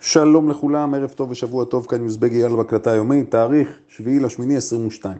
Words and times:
שלום 0.00 0.50
לכולם, 0.50 0.94
ערב 0.94 1.10
טוב 1.10 1.30
ושבוע 1.30 1.64
טוב, 1.64 1.86
כאן 1.86 2.02
יוזבגי 2.02 2.42
אייל 2.42 2.56
בהקלטה 2.56 2.90
היומית, 2.90 3.30
תאריך 3.30 3.68
7 3.88 4.10
לשמיני 4.20 4.56
22. 4.56 5.18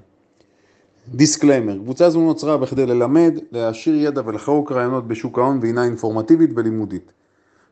disclaimer, 1.09 1.79
קבוצה 1.79 2.11
זו 2.11 2.21
נוצרה 2.21 2.57
בכדי 2.57 2.87
ללמד, 2.87 3.39
להעשיר 3.53 3.95
ידע 3.97 4.23
ולחלוק 4.25 4.73
רעיונות 4.73 5.09
בשוק 5.09 5.39
ההון 5.39 5.59
והינה 5.63 5.85
אינפורמטיבית 5.85 6.51
ולימודית. 6.57 7.13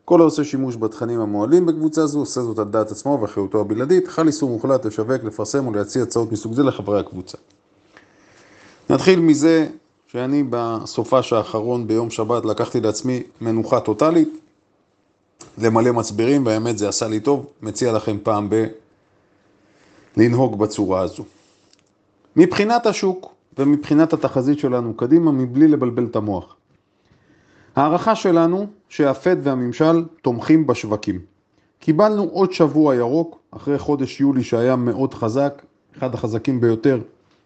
כל 0.04 0.20
העושה 0.20 0.44
שימוש 0.44 0.76
בתכנים 0.76 1.20
המועלים 1.20 1.66
בקבוצה 1.66 2.06
זו 2.06 2.18
עושה 2.18 2.40
זאת 2.42 2.58
על 2.58 2.64
דעת 2.64 2.90
עצמו 2.90 3.18
ואחריותו 3.22 3.60
הבלעדית, 3.60 4.08
חל 4.08 4.26
איסור 4.26 4.50
מוחלט 4.50 4.86
לשווק, 4.86 5.24
לפרסם 5.24 5.66
ולהציע 5.66 6.02
הצעות 6.02 6.32
מסוג 6.32 6.52
זה 6.52 6.62
לחברי 6.62 7.00
הקבוצה. 7.00 7.38
נתחיל 8.90 9.20
מזה 9.20 9.66
שאני 10.06 10.44
בסופש 10.50 11.32
האחרון 11.32 11.86
ביום 11.86 12.10
שבת 12.10 12.44
לקחתי 12.44 12.80
לעצמי 12.80 13.22
מנוחה 13.40 13.80
טוטאלית, 13.80 14.47
למלא 15.58 15.92
מצברים, 15.92 16.46
והאמת 16.46 16.78
זה 16.78 16.88
עשה 16.88 17.08
לי 17.08 17.20
טוב, 17.20 17.46
מציע 17.62 17.92
לכם 17.92 18.16
פעם 18.22 18.50
ב... 18.50 18.66
לנהוג 20.16 20.58
בצורה 20.58 21.00
הזו. 21.00 21.24
מבחינת 22.36 22.86
השוק 22.86 23.34
ומבחינת 23.58 24.12
התחזית 24.12 24.58
שלנו 24.58 24.94
קדימה, 24.94 25.32
מבלי 25.32 25.68
לבלבל 25.68 26.04
את 26.04 26.16
המוח. 26.16 26.56
הערכה 27.76 28.14
שלנו 28.14 28.66
שהפד 28.88 29.36
והממשל 29.42 30.04
תומכים 30.22 30.66
בשווקים. 30.66 31.20
קיבלנו 31.78 32.22
עוד 32.22 32.52
שבוע 32.52 32.94
ירוק, 32.94 33.38
אחרי 33.50 33.78
חודש 33.78 34.20
יולי 34.20 34.44
שהיה 34.44 34.76
מאוד 34.76 35.14
חזק, 35.14 35.62
אחד 35.98 36.14
החזקים 36.14 36.60
ביותר 36.60 37.00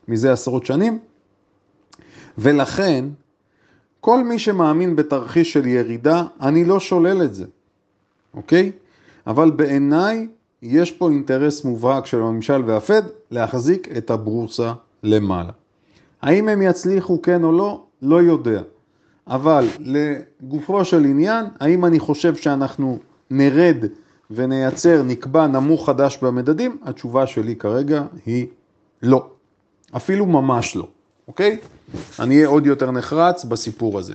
מזה 0.09 0.33
עשרות 0.33 0.67
שנים, 0.67 0.99
ולכן 2.39 3.05
כל 4.01 4.25
מי 4.25 4.39
שמאמין 4.39 4.97
בתרחיש 4.97 5.53
של 5.53 5.67
ירידה, 5.67 6.25
אני 6.41 6.65
לא 6.65 6.81
שולל 6.81 7.23
את 7.23 7.35
זה. 7.35 7.45
אוקיי? 8.35 8.73
אבל 9.27 9.51
בעיניי 9.51 10.29
יש 10.63 10.93
פה 10.93 11.11
אינטרס 11.11 11.65
מובהק 11.65 12.07
של 12.07 12.23
הממשל 12.23 12.63
והפד 12.67 13.03
להחזיק 13.31 13.89
את 13.97 14.11
הבורסה 14.11 14.73
למעלה. 15.03 15.53
האם 16.23 16.49
הם 16.49 16.63
יצליחו 16.63 17.23
כן 17.23 17.45
או 17.45 17.53
לא? 17.53 17.83
לא 18.03 18.23
יודע. 18.23 18.63
אבל 19.27 19.67
לגופו 19.79 20.85
של 20.85 21.05
עניין, 21.05 21.47
האם 21.61 21.85
אני 21.85 21.99
חושב 21.99 22.37
שאנחנו 22.37 22.99
נרד 23.31 23.77
ונייצר, 24.31 25.03
נקבע 25.03 25.47
נמוך 25.47 25.87
חדש 25.87 26.19
במדדים? 26.23 26.77
התשובה 26.83 27.27
שלי 27.27 27.57
כרגע 27.57 28.05
היא 28.27 28.47
לא. 29.03 29.27
אפילו 29.97 30.27
ממש 30.27 30.77
לא, 30.77 30.89
אוקיי? 31.29 31.59
אני 32.21 32.37
אהיה 32.37 32.49
עוד 32.49 32.67
יותר 32.67 32.91
נחרץ 32.91 33.45
בסיפור 33.45 33.99
הזה. 33.99 34.15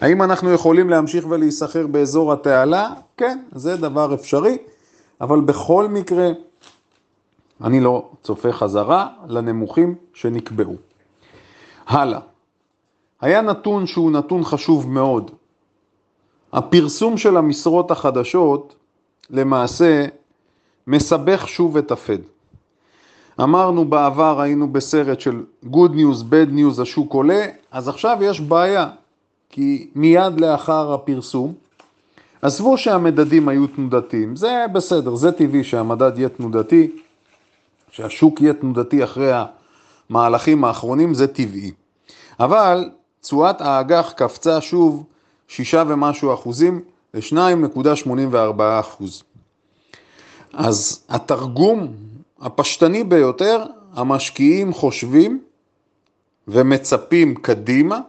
האם 0.00 0.22
אנחנו 0.22 0.52
יכולים 0.52 0.90
להמשיך 0.90 1.26
ולהיסחר 1.30 1.86
באזור 1.86 2.32
התעלה? 2.32 2.90
כן, 3.16 3.38
זה 3.52 3.76
דבר 3.76 4.14
אפשרי, 4.14 4.58
אבל 5.20 5.40
בכל 5.40 5.88
מקרה 5.88 6.28
אני 7.64 7.80
לא 7.80 8.10
צופה 8.22 8.52
חזרה 8.52 9.08
לנמוכים 9.28 9.94
שנקבעו. 10.14 10.76
הלאה. 11.86 12.20
היה 13.20 13.42
נתון 13.42 13.86
שהוא 13.86 14.10
נתון 14.10 14.44
חשוב 14.44 14.88
מאוד. 14.88 15.30
הפרסום 16.52 17.16
של 17.16 17.36
המשרות 17.36 17.90
החדשות 17.90 18.74
למעשה 19.30 20.06
מסבך 20.86 21.48
שוב 21.48 21.76
את 21.76 21.90
הפד. 21.90 22.18
אמרנו 23.40 23.84
בעבר 23.84 24.40
היינו 24.40 24.72
בסרט 24.72 25.20
של 25.20 25.42
Good 25.64 25.90
News, 25.94 26.22
Bad 26.30 26.52
News, 26.52 26.82
השוק 26.82 27.12
עולה, 27.12 27.46
אז 27.70 27.88
עכשיו 27.88 28.18
יש 28.20 28.40
בעיה, 28.40 28.88
כי 29.50 29.88
מיד 29.94 30.40
לאחר 30.40 30.92
הפרסום, 30.92 31.54
עזבו 32.42 32.78
שהמדדים 32.78 33.48
היו 33.48 33.66
תנודתיים, 33.66 34.36
זה 34.36 34.64
בסדר, 34.72 35.14
זה 35.14 35.32
טבעי 35.32 35.64
שהמדד 35.64 36.18
יהיה 36.18 36.28
תנודתי, 36.28 36.90
שהשוק 37.90 38.40
יהיה 38.40 38.52
תנודתי 38.52 39.04
אחרי 39.04 39.32
המהלכים 40.10 40.64
האחרונים, 40.64 41.14
זה 41.14 41.26
טבעי. 41.26 41.70
אבל 42.40 42.90
תשואת 43.20 43.60
האג"ח 43.60 44.12
קפצה 44.16 44.60
שוב 44.60 45.04
שישה 45.48 45.82
ומשהו 45.88 46.34
אחוזים 46.34 46.80
ל-2.84 47.14 48.62
אחוז. 48.80 49.22
אז 50.52 51.04
התרגום 51.08 51.88
הפשטני 52.40 53.04
ביותר, 53.04 53.64
המשקיעים 53.92 54.72
חושבים 54.72 55.40
ומצפים 56.48 57.34
קדימה 57.34 58.00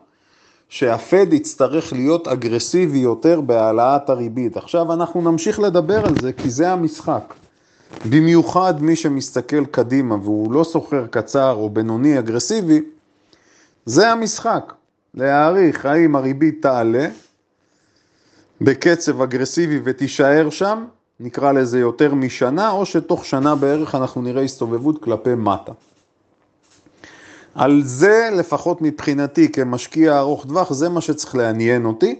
שהפד 0.69 1.33
יצטרך 1.33 1.93
להיות 1.93 2.27
אגרסיבי 2.27 2.97
יותר 2.97 3.41
בהעלאת 3.41 4.09
הריבית. 4.09 4.57
עכשיו 4.57 4.93
אנחנו 4.93 5.21
נמשיך 5.21 5.59
לדבר 5.59 6.05
על 6.05 6.13
זה 6.21 6.33
כי 6.33 6.49
זה 6.49 6.71
המשחק. 6.71 7.33
במיוחד 8.09 8.81
מי 8.81 8.95
שמסתכל 8.95 9.65
קדימה 9.65 10.15
והוא 10.15 10.53
לא 10.53 10.63
סוחר 10.63 11.07
קצר 11.07 11.51
או 11.51 11.69
בינוני 11.69 12.19
אגרסיבי, 12.19 12.81
זה 13.85 14.11
המשחק. 14.11 14.73
להעריך 15.13 15.85
האם 15.85 16.15
הריבית 16.15 16.61
תעלה 16.61 17.07
בקצב 18.61 19.21
אגרסיבי 19.21 19.79
ותישאר 19.83 20.49
שם, 20.49 20.85
נקרא 21.19 21.51
לזה 21.51 21.79
יותר 21.79 22.13
משנה, 22.13 22.71
או 22.71 22.85
שתוך 22.85 23.25
שנה 23.25 23.55
בערך 23.55 23.95
אנחנו 23.95 24.21
נראה 24.21 24.43
הסתובבות 24.43 25.03
כלפי 25.03 25.35
מטה. 25.35 25.71
על 27.55 27.81
זה 27.83 28.29
לפחות 28.33 28.81
מבחינתי 28.81 29.51
כמשקיע 29.51 30.19
ארוך 30.19 30.45
טווח, 30.45 30.73
זה 30.73 30.89
מה 30.89 31.01
שצריך 31.01 31.35
לעניין 31.35 31.85
אותי, 31.85 32.19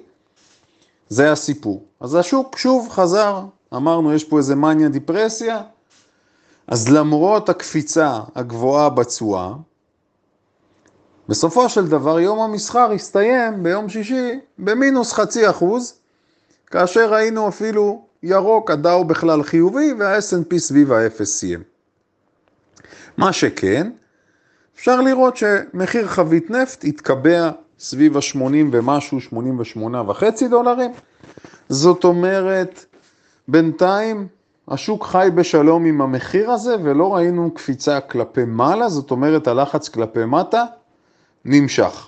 זה 1.10 1.32
הסיפור. 1.32 1.84
אז 2.00 2.16
השוק 2.16 2.58
שוב 2.58 2.90
חזר, 2.90 3.42
אמרנו 3.76 4.14
יש 4.14 4.24
פה 4.24 4.38
איזה 4.38 4.56
מניה 4.56 4.90
דיפרסיה, 4.90 5.62
אז 6.68 6.90
למרות 6.90 7.50
הקפיצה 7.50 8.20
הגבוהה 8.36 8.90
בתשואה, 8.90 9.54
בסופו 11.30 11.70
של 11.70 11.88
דבר 11.88 12.20
יום 12.20 12.40
המסחר 12.40 12.92
הסתיים 12.92 13.64
ביום 13.64 13.90
שישי 13.90 14.40
במינוס 14.60 15.14
חצי 15.14 15.50
אחוז, 15.50 15.94
כאשר 16.68 17.14
ראינו 17.14 17.48
אפילו 17.48 18.09
ירוק, 18.24 18.72
הדאו 18.72 19.06
בכלל 19.06 19.44
חיובי 19.44 19.94
וה-S&P 19.94 20.58
סביב 20.58 20.92
ה-0 20.92 21.24
סיים. 21.24 21.64
מה 23.18 23.34
שכן, 23.34 23.92
אפשר 24.76 25.02
לראות 25.02 25.38
שמחיר 25.38 26.08
חבית 26.08 26.50
נפט 26.50 26.84
התקבע 26.84 27.52
סביב 27.80 28.18
ה-80 28.18 28.40
ומשהו, 28.72 29.22
88 29.22 30.02
וחצי 30.08 30.48
דולרים. 30.48 30.92
זאת 31.70 32.04
אומרת, 32.04 32.86
בינתיים 33.48 34.28
השוק 34.68 35.06
חי 35.06 35.30
בשלום 35.36 35.86
עם 35.86 36.02
המחיר 36.02 36.52
הזה 36.52 36.76
ולא 36.84 37.16
ראינו 37.16 37.52
קפיצה 37.54 38.00
כלפי 38.00 38.46
מעלה, 38.46 38.90
זאת 38.90 39.12
אומרת 39.12 39.48
הלחץ 39.48 39.90
כלפי 39.90 40.26
מטה 40.26 40.66
נמשך, 41.46 42.08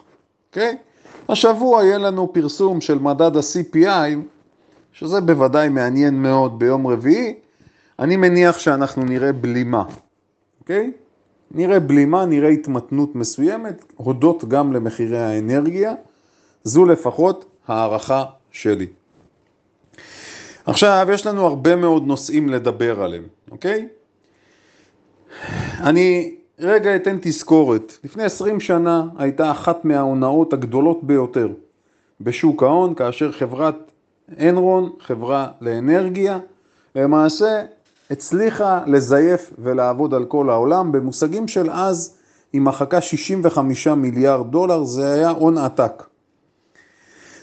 אוקיי? 0.50 0.78
Okay? 0.80 1.32
השבוע 1.32 1.84
יהיה 1.84 1.98
לנו 1.98 2.34
פרסום 2.34 2.82
של 2.82 3.00
מדד 3.00 3.38
ה-CPI, 3.38 4.18
שזה 4.94 5.22
בוודאי 5.22 5.70
מעניין 5.70 6.22
מאוד 6.22 6.60
ביום 6.60 6.88
רביעי. 6.88 7.34
אני 8.00 8.18
מניח 8.18 8.60
שאנחנו 8.60 9.06
נראה 9.06 9.34
בלימה, 9.34 9.84
אוקיי? 10.60 10.92
נראה 11.52 11.80
בלימה, 11.80 12.26
נראה 12.26 12.50
התמתנות 12.50 13.16
מסוימת, 13.16 13.86
הודות 13.96 14.46
גם 14.46 14.74
למחירי 14.74 15.20
האנרגיה. 15.20 15.94
זו 16.64 16.86
לפחות 16.86 17.46
הערכה 17.68 18.24
שלי. 18.52 18.88
עכשיו, 20.66 21.08
יש 21.14 21.26
לנו 21.28 21.46
הרבה 21.46 21.76
מאוד 21.76 22.08
נושאים 22.08 22.50
לדבר 22.50 23.04
עליהם, 23.04 23.24
אוקיי? 23.52 23.88
אני 25.80 26.36
רגע 26.60 26.96
אתן 26.96 27.18
תזכורת. 27.22 27.98
לפני 28.04 28.24
20 28.24 28.60
שנה 28.60 29.04
הייתה 29.18 29.52
אחת 29.52 29.86
מההונאות 29.86 30.54
הגדולות 30.54 31.04
ביותר 31.04 31.50
בשוק 32.22 32.64
ההון, 32.64 32.96
כאשר 32.96 33.32
חברת 33.32 33.91
אנרון, 34.40 34.90
חברה 35.00 35.48
לאנרגיה, 35.62 36.40
למעשה 36.96 37.66
הצליחה 38.12 38.82
לזייף 38.88 39.54
ולעבוד 39.60 40.14
על 40.14 40.26
כל 40.26 40.50
העולם. 40.50 40.92
במושגים 40.92 41.48
של 41.48 41.72
אז 41.72 42.14
היא 42.54 42.62
מחקה 42.62 43.02
65 43.02 43.88
מיליארד 43.88 44.52
דולר, 44.52 44.84
זה 44.84 45.14
היה 45.14 45.30
הון 45.30 45.58
עתק. 45.58 46.04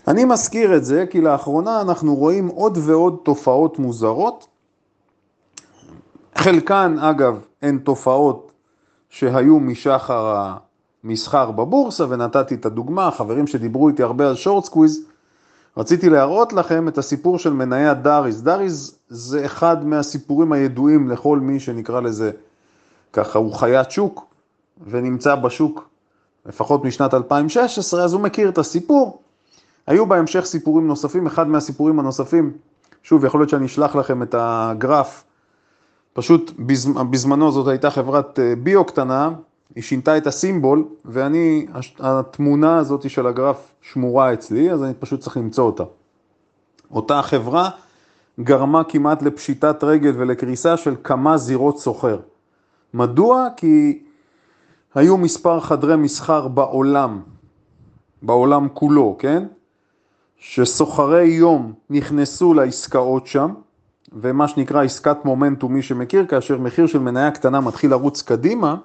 אני 0.08 0.24
מזכיר 0.24 0.76
את 0.76 0.84
זה 0.84 1.04
כי 1.10 1.20
לאחרונה 1.20 1.80
אנחנו 1.80 2.14
רואים 2.14 2.48
עוד 2.48 2.78
ועוד 2.80 3.16
תופעות 3.22 3.78
מוזרות. 3.78 4.46
חלקן, 6.34 6.96
אגב, 6.98 7.38
הן 7.62 7.78
תופעות 7.78 8.52
שהיו 9.08 9.60
משחר 9.60 10.34
המסחר 11.04 11.50
בבורסה, 11.50 12.04
ונתתי 12.08 12.54
את 12.54 12.66
הדוגמה, 12.66 13.10
חברים 13.10 13.46
שדיברו 13.46 13.88
איתי 13.88 14.02
הרבה 14.02 14.28
על 14.28 14.34
short 14.34 14.64
squeeze, 14.64 15.07
רציתי 15.78 16.08
להראות 16.08 16.52
לכם 16.52 16.88
את 16.88 16.98
הסיפור 16.98 17.38
של 17.38 17.52
מניה 17.52 17.94
DRYS. 17.94 18.40
DRYS 18.40 18.98
זה 19.08 19.46
אחד 19.46 19.86
מהסיפורים 19.86 20.52
הידועים 20.52 21.08
לכל 21.08 21.38
מי 21.38 21.60
שנקרא 21.60 22.00
לזה 22.00 22.30
ככה, 23.12 23.38
הוא 23.38 23.54
חיית 23.54 23.90
שוק 23.90 24.26
ונמצא 24.86 25.34
בשוק 25.34 25.88
לפחות 26.46 26.84
משנת 26.84 27.14
2016, 27.14 28.04
אז 28.04 28.12
הוא 28.12 28.20
מכיר 28.20 28.48
את 28.48 28.58
הסיפור. 28.58 29.22
היו 29.86 30.06
בהמשך 30.06 30.44
סיפורים 30.44 30.86
נוספים, 30.86 31.26
אחד 31.26 31.48
מהסיפורים 31.48 31.98
הנוספים 31.98 32.52
שוב, 33.02 33.24
יכול 33.24 33.40
להיות 33.40 33.50
שאני 33.50 33.66
אשלח 33.66 33.96
לכם 33.96 34.22
את 34.22 34.34
הגרף. 34.38 35.24
פשוט 36.12 36.52
בזמנו 37.10 37.52
זאת 37.52 37.68
הייתה 37.68 37.90
חברת 37.90 38.38
אה, 38.38 38.54
ביו 38.56 38.84
קטנה, 38.84 39.30
היא 39.78 39.82
שינתה 39.84 40.16
את 40.16 40.26
הסימבול, 40.26 40.84
ואני, 41.04 41.66
התמונה 41.98 42.78
הזאת 42.78 43.10
של 43.10 43.26
הגרף 43.26 43.72
שמורה 43.82 44.32
אצלי, 44.32 44.72
אז 44.72 44.82
אני 44.82 44.94
פשוט 44.94 45.20
צריך 45.20 45.36
למצוא 45.36 45.64
אותה. 45.64 45.84
אותה 46.90 47.22
חברה 47.22 47.70
גרמה 48.40 48.84
כמעט 48.84 49.22
לפשיטת 49.22 49.84
רגל 49.84 50.12
ולקריסה 50.16 50.76
של 50.76 50.94
כמה 51.04 51.36
זירות 51.36 51.78
סוחר. 51.78 52.20
מדוע? 52.94 53.46
כי 53.56 54.02
היו 54.94 55.16
מספר 55.16 55.60
חדרי 55.60 55.96
מסחר 55.96 56.48
בעולם, 56.48 57.20
בעולם 58.22 58.68
כולו, 58.74 59.16
כן? 59.18 59.46
שסוחרי 60.36 61.24
יום 61.24 61.72
נכנסו 61.90 62.54
לעסקאות 62.54 63.26
שם, 63.26 63.54
ומה 64.12 64.48
שנקרא 64.48 64.84
עסקת 64.84 65.24
מומנטום, 65.24 65.74
מי 65.74 65.82
שמכיר, 65.82 66.26
כאשר 66.26 66.58
מחיר 66.58 66.86
של 66.86 66.98
מניה 66.98 67.30
קטנה 67.30 67.60
מתחיל 67.60 67.90
לרוץ 67.90 68.22
קדימה, 68.22 68.76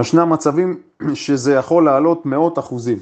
ישנם 0.00 0.30
מצבים 0.30 0.80
שזה 1.14 1.54
יכול 1.54 1.84
לעלות 1.84 2.26
מאות 2.26 2.58
אחוזים. 2.58 2.98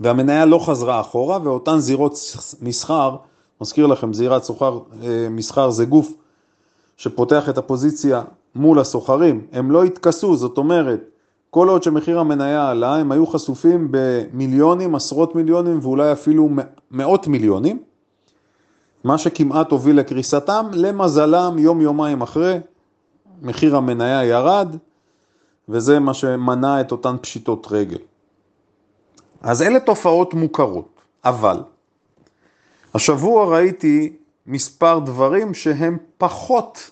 והמניה 0.00 0.44
לא 0.44 0.58
חזרה 0.58 1.00
אחורה, 1.00 1.38
ואותן 1.42 1.78
זירות 1.78 2.18
מסחר, 2.62 3.16
מזכיר 3.60 3.86
לכם, 3.86 4.12
זירת 4.12 4.42
סוחר, 4.42 4.78
אה, 5.02 5.26
מסחר 5.30 5.70
זה 5.70 5.84
גוף 5.84 6.12
שפותח 6.96 7.48
את 7.48 7.58
הפוזיציה 7.58 8.22
מול 8.54 8.78
הסוחרים, 8.78 9.46
הם 9.52 9.70
לא 9.70 9.84
התכסו, 9.84 10.36
זאת 10.36 10.58
אומרת, 10.58 11.00
כל 11.50 11.68
עוד 11.68 11.82
שמחיר 11.82 12.18
המניה 12.18 12.70
עלה, 12.70 12.96
הם 12.96 13.12
היו 13.12 13.26
חשופים 13.26 13.88
במיליונים, 13.90 14.94
עשרות 14.94 15.34
מיליונים 15.34 15.78
ואולי 15.82 16.12
אפילו 16.12 16.48
מאות 16.90 17.26
מיליונים, 17.26 17.78
מה 19.04 19.18
שכמעט 19.18 19.70
הוביל 19.70 19.98
לקריסתם, 19.98 20.66
למזלם 20.72 21.58
יום 21.58 21.80
יומיים 21.80 22.22
אחרי, 22.22 22.58
מחיר 23.42 23.76
המניה 23.76 24.24
ירד, 24.24 24.76
וזה 25.68 25.98
מה 25.98 26.14
שמנע 26.14 26.80
את 26.80 26.92
אותן 26.92 27.16
פשיטות 27.20 27.66
רגל. 27.70 27.98
אז 29.42 29.62
אלה 29.62 29.80
תופעות 29.80 30.34
מוכרות, 30.34 31.00
אבל 31.24 31.62
השבוע 32.94 33.56
ראיתי 33.56 34.12
מספר 34.46 34.98
דברים 34.98 35.54
שהם 35.54 35.98
פחות 36.18 36.90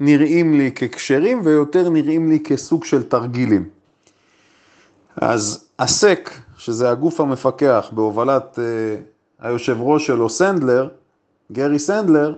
נראים 0.00 0.58
לי 0.58 0.72
כקשרים 0.74 1.40
ויותר 1.44 1.88
נראים 1.88 2.30
לי 2.30 2.40
כסוג 2.40 2.84
של 2.84 3.02
תרגילים. 3.02 3.68
אז 5.16 5.64
הסק, 5.78 6.30
שזה 6.56 6.90
הגוף 6.90 7.20
המפקח 7.20 7.88
בהובלת 7.92 8.58
uh, 8.58 9.44
היושב 9.44 9.76
ראש 9.80 10.06
שלו 10.06 10.30
סנדלר, 10.30 10.88
גרי 11.52 11.78
סנדלר, 11.78 12.34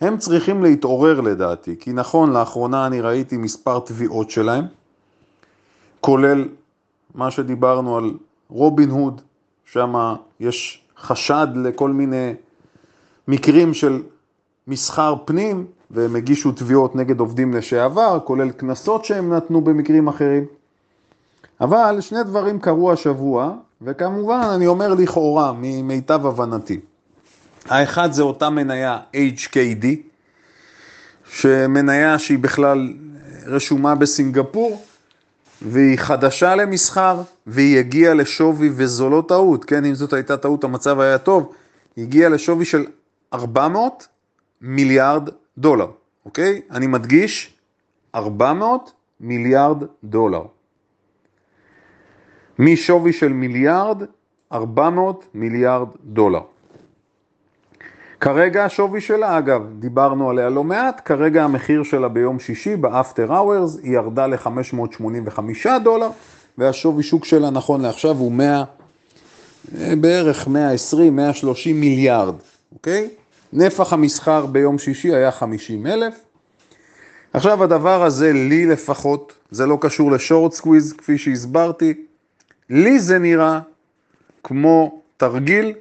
הם 0.00 0.18
צריכים 0.18 0.62
להתעורר 0.62 1.20
לדעתי, 1.20 1.76
כי 1.80 1.92
נכון, 1.92 2.32
לאחרונה 2.32 2.86
אני 2.86 3.00
ראיתי 3.00 3.36
מספר 3.36 3.78
תביעות 3.78 4.30
שלהם, 4.30 4.64
כולל 6.02 6.48
מה 7.14 7.30
שדיברנו 7.30 7.96
על 7.96 8.14
רובין 8.48 8.90
הוד, 8.90 9.20
שם 9.64 10.14
יש 10.40 10.82
חשד 10.98 11.46
לכל 11.56 11.90
מיני 11.90 12.34
מקרים 13.28 13.74
של 13.74 14.02
מסחר 14.66 15.14
פנים, 15.24 15.66
והם 15.90 16.16
הגישו 16.16 16.52
תביעות 16.52 16.96
נגד 16.96 17.20
עובדים 17.20 17.54
לשעבר, 17.54 18.18
כולל 18.24 18.50
קנסות 18.50 19.04
שהם 19.04 19.32
נתנו 19.32 19.60
במקרים 19.60 20.08
אחרים. 20.08 20.44
אבל 21.60 22.00
שני 22.00 22.22
דברים 22.22 22.60
קרו 22.60 22.92
השבוע, 22.92 23.52
וכמובן 23.82 24.40
אני 24.54 24.66
אומר 24.66 24.94
לכאורה, 24.94 25.52
ממיטב 25.60 26.26
הבנתי. 26.26 26.80
האחד 27.64 28.12
זה 28.12 28.22
אותה 28.22 28.50
מניה 28.50 28.98
HKD, 29.14 29.86
שמניה 31.30 32.18
שהיא 32.18 32.38
בכלל 32.38 32.92
רשומה 33.46 33.94
בסינגפור, 33.94 34.82
והיא 35.66 35.98
חדשה 35.98 36.54
למסחר, 36.54 37.22
והיא 37.46 37.78
הגיעה 37.78 38.14
לשווי, 38.14 38.70
וזו 38.72 39.10
לא 39.10 39.22
טעות, 39.28 39.64
כן, 39.64 39.84
אם 39.84 39.94
זאת 39.94 40.12
הייתה 40.12 40.36
טעות 40.36 40.64
המצב 40.64 41.00
היה 41.00 41.18
טוב, 41.18 41.52
היא 41.96 42.04
הגיעה 42.04 42.28
לשווי 42.28 42.64
של 42.64 42.86
400 43.32 44.08
מיליארד 44.60 45.28
דולר, 45.58 45.86
אוקיי? 46.24 46.60
אני 46.70 46.86
מדגיש, 46.86 47.54
400 48.14 48.92
מיליארד 49.20 49.82
דולר. 50.04 50.42
משווי 52.58 53.12
של 53.12 53.32
מיליארד, 53.32 54.02
400 54.52 55.24
מיליארד 55.34 55.88
דולר. 56.04 56.42
כרגע 58.22 58.64
השווי 58.64 59.00
שלה, 59.00 59.38
אגב, 59.38 59.62
דיברנו 59.78 60.30
עליה 60.30 60.48
לא 60.48 60.64
מעט, 60.64 61.02
כרגע 61.04 61.44
המחיר 61.44 61.82
שלה 61.82 62.08
ביום 62.08 62.38
שישי 62.38 62.76
באפטר 62.76 63.36
אאוורס 63.36 63.78
היא 63.82 63.92
ירדה 63.92 64.26
ל-585 64.26 65.38
דולר, 65.84 66.08
והשווי 66.58 67.02
שוק 67.02 67.24
שלה 67.24 67.50
נכון 67.50 67.80
לעכשיו 67.80 68.16
הוא 68.16 68.32
100, 68.32 68.64
אה, 69.78 69.92
בערך 70.00 70.46
120-130 70.46 70.50
מיליארד, 71.74 72.34
אוקיי? 72.72 73.08
נפח 73.52 73.92
המסחר 73.92 74.46
ביום 74.46 74.78
שישי 74.78 75.14
היה 75.14 75.30
50 75.30 75.86
אלף. 75.86 76.14
עכשיו 77.32 77.64
הדבר 77.64 78.04
הזה, 78.04 78.32
לי 78.32 78.66
לפחות, 78.66 79.32
זה 79.50 79.66
לא 79.66 79.78
קשור 79.80 80.12
ל 80.12 80.19
short 80.19 80.52
squeeze, 80.52 80.92
כפי 80.92 81.18
שהסברתי, 81.18 81.94
לי 82.70 82.98
זה 82.98 83.18
נראה 83.18 83.60
כמו 84.44 85.02
תרגיל, 85.16 85.72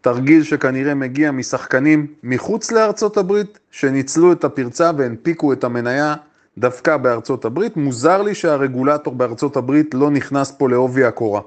תרגיל 0.00 0.42
שכנראה 0.42 0.94
מגיע 0.94 1.30
משחקנים 1.30 2.06
מחוץ 2.22 2.72
לארצות 2.72 3.16
הברית, 3.16 3.58
שניצלו 3.70 4.32
את 4.32 4.44
הפרצה 4.44 4.90
והנפיקו 4.96 5.52
את 5.52 5.64
המניה 5.64 6.14
דווקא 6.58 6.96
בארצות 6.96 7.44
הברית. 7.44 7.76
מוזר 7.76 8.22
לי 8.22 8.34
שהרגולטור 8.34 9.14
בארצות 9.14 9.56
הברית 9.56 9.94
לא 9.94 10.10
נכנס 10.10 10.50
פה 10.50 10.68
לעובי 10.68 11.04
הקורה. 11.04 11.40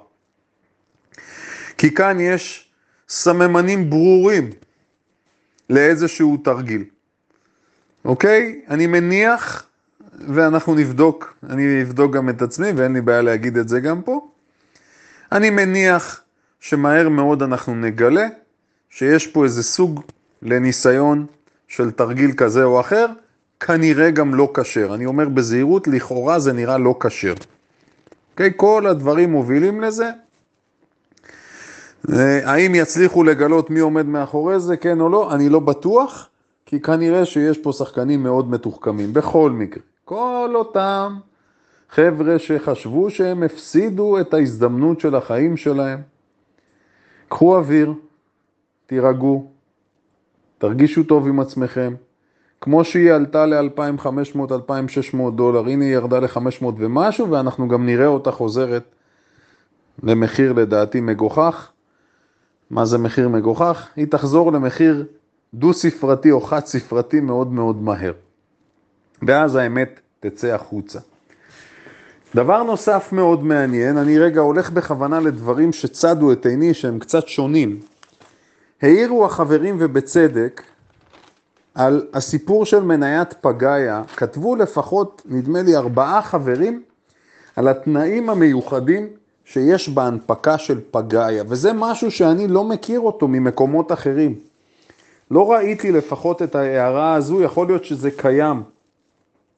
כי 1.78 1.94
כאן 1.94 2.20
יש 2.20 2.70
סממנים 3.10 3.90
ברורים 3.90 4.50
לאיזשהו 5.70 6.38
תרגיל. 6.38 6.84
אוקיי? 8.06 8.62
אני 8.70 8.88
מניח, 8.88 9.66
ואנחנו 10.28 10.76
נבדוק, 10.76 11.34
אני 11.50 11.82
אבדוק 11.82 12.14
גם 12.14 12.30
את 12.30 12.42
עצמי, 12.42 12.72
ואין 12.76 12.94
לי 12.94 13.02
בעיה 13.02 13.22
להגיד 13.22 13.58
את 13.58 13.70
זה 13.70 13.80
גם 13.80 14.02
פה. 14.02 14.28
אני 15.32 15.50
מניח 15.50 16.21
שמהר 16.62 17.10
מאוד 17.10 17.44
אנחנו 17.44 17.76
נגלה 17.76 18.28
שיש 18.90 19.28
פה 19.28 19.44
איזה 19.44 19.64
סוג 19.64 20.02
לניסיון 20.42 21.26
של 21.68 21.92
תרגיל 21.92 22.32
כזה 22.38 22.64
או 22.64 22.80
אחר, 22.80 23.06
כנראה 23.60 24.12
גם 24.12 24.36
לא 24.36 24.52
כשר. 24.54 24.96
אני 24.96 25.06
אומר 25.06 25.30
בזהירות, 25.30 25.88
לכאורה 25.88 26.40
זה 26.40 26.54
נראה 26.54 26.78
לא 26.78 26.96
כשר. 27.00 27.34
אוקיי? 28.32 28.52
כל 28.56 28.88
הדברים 28.88 29.32
מובילים 29.32 29.82
לזה. 29.82 30.10
האם 32.46 32.76
יצליחו 32.76 33.24
לגלות 33.24 33.70
מי 33.70 33.80
עומד 33.80 34.06
מאחורי 34.06 34.60
זה, 34.60 34.78
כן 34.78 35.02
או 35.02 35.10
לא? 35.10 35.34
אני 35.34 35.50
לא 35.50 35.60
בטוח, 35.60 36.30
כי 36.66 36.80
כנראה 36.80 37.26
שיש 37.26 37.58
פה 37.58 37.72
שחקנים 37.72 38.24
מאוד 38.24 38.52
מתוחכמים, 38.52 39.14
בכל 39.14 39.52
מקרה. 39.52 39.84
כל 40.06 40.52
אותם 40.56 41.18
חבר'ה 41.90 42.40
שחשבו 42.40 43.10
שהם 43.10 43.44
הפסידו 43.44 44.20
את 44.20 44.34
ההזדמנות 44.34 45.00
של 45.00 45.16
החיים 45.16 45.58
שלהם, 45.58 46.00
קחו 47.32 47.58
אוויר, 47.58 47.94
תירגעו, 48.86 49.52
תרגישו 50.58 51.04
טוב 51.04 51.28
עם 51.28 51.40
עצמכם. 51.40 51.94
כמו 52.62 52.84
שהיא 52.84 53.12
עלתה 53.12 53.46
ל-2,500-2,600 53.46 55.32
דולר, 55.36 55.68
הנה 55.68 55.86
היא 55.86 55.94
ירדה 55.94 56.20
ל-500 56.20 56.66
ומשהו, 56.78 57.32
ואנחנו 57.32 57.68
גם 57.68 57.86
נראה 57.86 58.08
אותה 58.08 58.32
חוזרת 58.32 58.84
למחיר 60.04 60.54
לדעתי 60.54 61.02
מגוחך. 61.02 61.72
מה 62.70 62.86
זה 62.86 62.98
מחיר 62.98 63.30
מגוחך? 63.30 63.90
היא 63.96 64.08
תחזור 64.08 64.52
למחיר 64.52 65.06
דו-ספרתי 65.54 66.32
או 66.32 66.42
חד-ספרתי 66.42 67.20
מאוד 67.20 67.52
מאוד 67.52 67.82
מהר. 67.82 68.14
ואז 69.28 69.56
האמת 69.56 70.00
תצא 70.20 70.48
החוצה. 70.56 71.00
דבר 72.36 72.64
נוסף 72.64 73.10
מאוד 73.12 73.44
מעניין, 73.44 73.98
אני 73.98 74.20
רגע 74.20 74.42
הולך 74.42 74.70
בכוונה 74.70 75.20
לדברים 75.20 75.74
שצדו 75.74 76.32
את 76.32 76.46
עיני 76.46 76.74
שהם 76.74 77.00
קצת 77.00 77.28
שונים. 77.28 77.80
העירו 78.82 79.26
החברים 79.26 79.78
ובצדק 79.80 80.62
על 81.76 82.08
הסיפור 82.14 82.66
של 82.66 82.84
מניית 82.84 83.34
פגאיה, 83.42 84.04
כתבו 84.16 84.56
לפחות, 84.56 85.22
נדמה 85.26 85.62
לי, 85.62 85.76
ארבעה 85.76 86.22
חברים 86.22 86.84
על 87.56 87.68
התנאים 87.68 88.30
המיוחדים 88.30 89.08
שיש 89.46 89.90
בהנפקה 89.90 90.58
של 90.58 90.80
פגאיה, 90.92 91.44
וזה 91.48 91.74
משהו 91.74 92.12
שאני 92.12 92.48
לא 92.48 92.64
מכיר 92.64 93.00
אותו 93.00 93.28
ממקומות 93.28 93.92
אחרים. 93.92 94.36
לא 95.32 95.52
ראיתי 95.52 95.92
לפחות 95.92 96.42
את 96.42 96.56
ההערה 96.56 97.14
הזו, 97.14 97.42
יכול 97.42 97.68
להיות 97.68 97.86
שזה 97.86 98.12
קיים. 98.12 98.64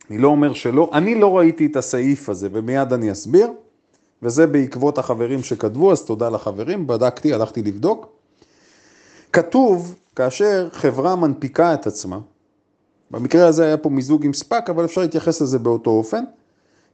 אני 0.10 0.18
לא 0.18 0.28
אומר 0.28 0.54
שלא, 0.54 0.90
אני 0.94 1.16
לא 1.16 1.38
ראיתי 1.38 1.66
את 1.66 1.76
הסעיף 1.76 2.30
הזה, 2.30 2.50
ומיד 2.52 2.94
אני 2.94 3.12
אסביר, 3.12 3.48
וזה 4.24 4.48
בעקבות 4.48 4.98
החברים 4.98 5.44
שכתבו, 5.44 5.92
אז 5.92 6.06
תודה 6.06 6.30
לחברים, 6.30 6.88
בדקתי, 6.88 7.34
הלכתי 7.34 7.62
לבדוק. 7.62 8.08
כתוב 9.34 9.96
כאשר 10.16 10.70
חברה 10.72 11.16
מנפיקה 11.16 11.74
את 11.74 11.88
עצמה, 11.88 12.20
במקרה 13.12 13.48
הזה 13.48 13.66
היה 13.66 13.78
פה 13.78 13.90
מיזוג 13.90 14.26
עם 14.26 14.34
ספאק, 14.34 14.70
אבל 14.70 14.86
אפשר 14.86 15.02
להתייחס 15.02 15.42
לזה 15.42 15.60
באותו 15.60 15.92
אופן, 15.92 16.24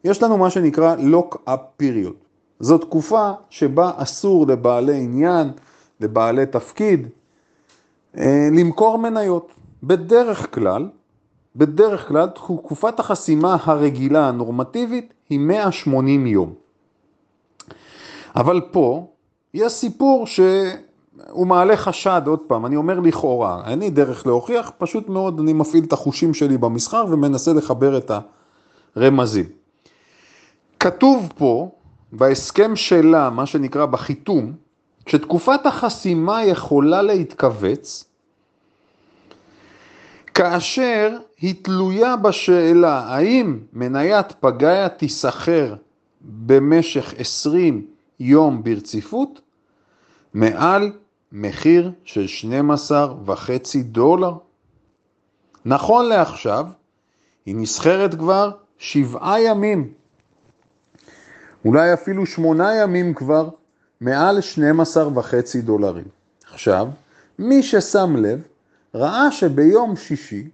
יש 0.03 0.23
לנו 0.23 0.37
מה 0.37 0.49
שנקרא 0.49 0.95
lock-up 0.95 1.81
period. 1.83 2.13
זו 2.59 2.77
תקופה 2.77 3.31
שבה 3.49 3.91
אסור 3.95 4.47
לבעלי 4.47 4.97
עניין, 4.97 5.51
לבעלי 5.99 6.45
תפקיד, 6.45 7.07
אה, 8.17 8.49
למכור 8.51 8.97
מניות. 8.97 9.51
בדרך 9.83 10.55
כלל, 10.55 10.89
בדרך 11.59 12.07
כלל 12.07 12.27
תקופת 12.27 12.99
החסימה 12.99 13.57
הרגילה 13.63 14.27
הנורמטיבית 14.27 15.13
היא 15.29 15.39
180 15.39 16.27
יום. 16.27 16.53
אבל 18.35 18.61
פה 18.71 19.07
יש 19.53 19.73
סיפור 19.73 20.27
שהוא 20.27 21.47
מעלה 21.47 21.77
חשד, 21.77 22.21
עוד 22.25 22.39
פעם, 22.39 22.65
אני 22.65 22.75
אומר 22.75 22.99
לכאורה, 22.99 23.63
אין 23.67 23.79
לי 23.79 23.89
דרך 23.89 24.27
להוכיח, 24.27 24.71
פשוט 24.77 25.09
מאוד 25.09 25.39
אני 25.39 25.53
מפעיל 25.53 25.83
את 25.83 25.93
החושים 25.93 26.33
שלי 26.33 26.57
במסחר 26.57 27.05
ומנסה 27.09 27.53
לחבר 27.53 27.97
את 27.97 28.11
הרמזים. 28.95 29.45
כתוב 30.79 31.29
פה, 31.35 31.71
בהסכם 32.11 32.75
שלה, 32.75 33.29
מה 33.29 33.45
שנקרא 33.45 33.85
בחיתום, 33.85 34.53
שתקופת 35.07 35.65
החסימה 35.65 36.43
יכולה 36.45 37.01
להתכווץ 37.01 38.05
כאשר 40.33 41.17
היא 41.41 41.55
תלויה 41.61 42.15
בשאלה 42.15 42.99
האם 42.99 43.59
מניית 43.73 44.31
פגאיה 44.39 44.89
תיסחר 44.89 45.75
במשך 46.21 47.13
20 47.17 47.85
יום 48.19 48.63
ברציפות 48.63 49.41
מעל 50.33 50.91
מחיר 51.31 51.91
של 52.03 52.27
12 52.27 53.13
וחצי 53.25 53.83
דולר. 53.83 54.33
נכון 55.65 56.05
לעכשיו, 56.05 56.65
היא 57.45 57.55
נסחרת 57.55 58.15
כבר 58.15 58.51
שבעה 58.77 59.41
ימים, 59.41 59.93
אולי 61.65 61.93
אפילו 61.93 62.25
שמונה 62.25 62.75
ימים 62.75 63.13
כבר, 63.13 63.49
מעל 64.01 64.41
12 64.41 65.17
וחצי 65.19 65.61
דולרים. 65.61 66.07
עכשיו, 66.51 66.87
מי 67.39 67.63
ששם 67.63 68.15
לב, 68.15 68.41
ראה 68.95 69.31
שביום 69.31 69.95
שישי 69.95 70.49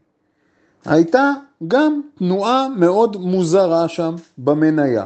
הייתה 0.86 1.32
גם 1.68 2.02
תנועה 2.18 2.68
מאוד 2.78 3.18
מוזרה 3.18 3.88
שם 3.88 4.16
במניה. 4.38 5.06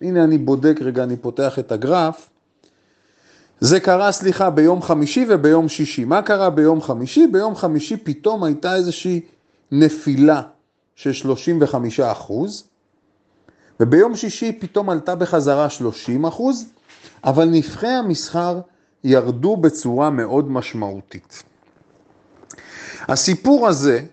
הנה 0.00 0.24
אני 0.24 0.38
בודק 0.38 0.78
רגע, 0.80 1.02
אני 1.02 1.16
פותח 1.16 1.58
את 1.58 1.72
הגרף. 1.72 2.28
זה 3.60 3.80
קרה, 3.80 4.12
סליחה, 4.12 4.50
ביום 4.50 4.82
חמישי 4.82 5.26
וביום 5.28 5.68
שישי. 5.68 6.04
מה 6.04 6.22
קרה 6.22 6.50
ביום 6.50 6.82
חמישי? 6.82 7.26
ביום 7.26 7.56
חמישי 7.56 7.96
פתאום 7.96 8.44
הייתה 8.44 8.74
איזושהי 8.74 9.20
נפילה 9.72 10.42
של 10.94 11.12
35 11.12 12.00
אחוז, 12.00 12.64
וביום 13.80 14.16
שישי 14.16 14.52
פתאום 14.60 14.90
עלתה 14.90 15.14
בחזרה 15.14 15.70
30 15.70 16.24
אחוז, 16.24 16.66
אבל 17.24 17.44
נפחי 17.44 17.86
המסחר 17.86 18.60
ירדו 19.04 19.56
בצורה 19.56 20.10
מאוד 20.10 20.50
משמעותית. 20.50 21.42
הסיפור 23.08 23.68
הזה, 23.68 24.04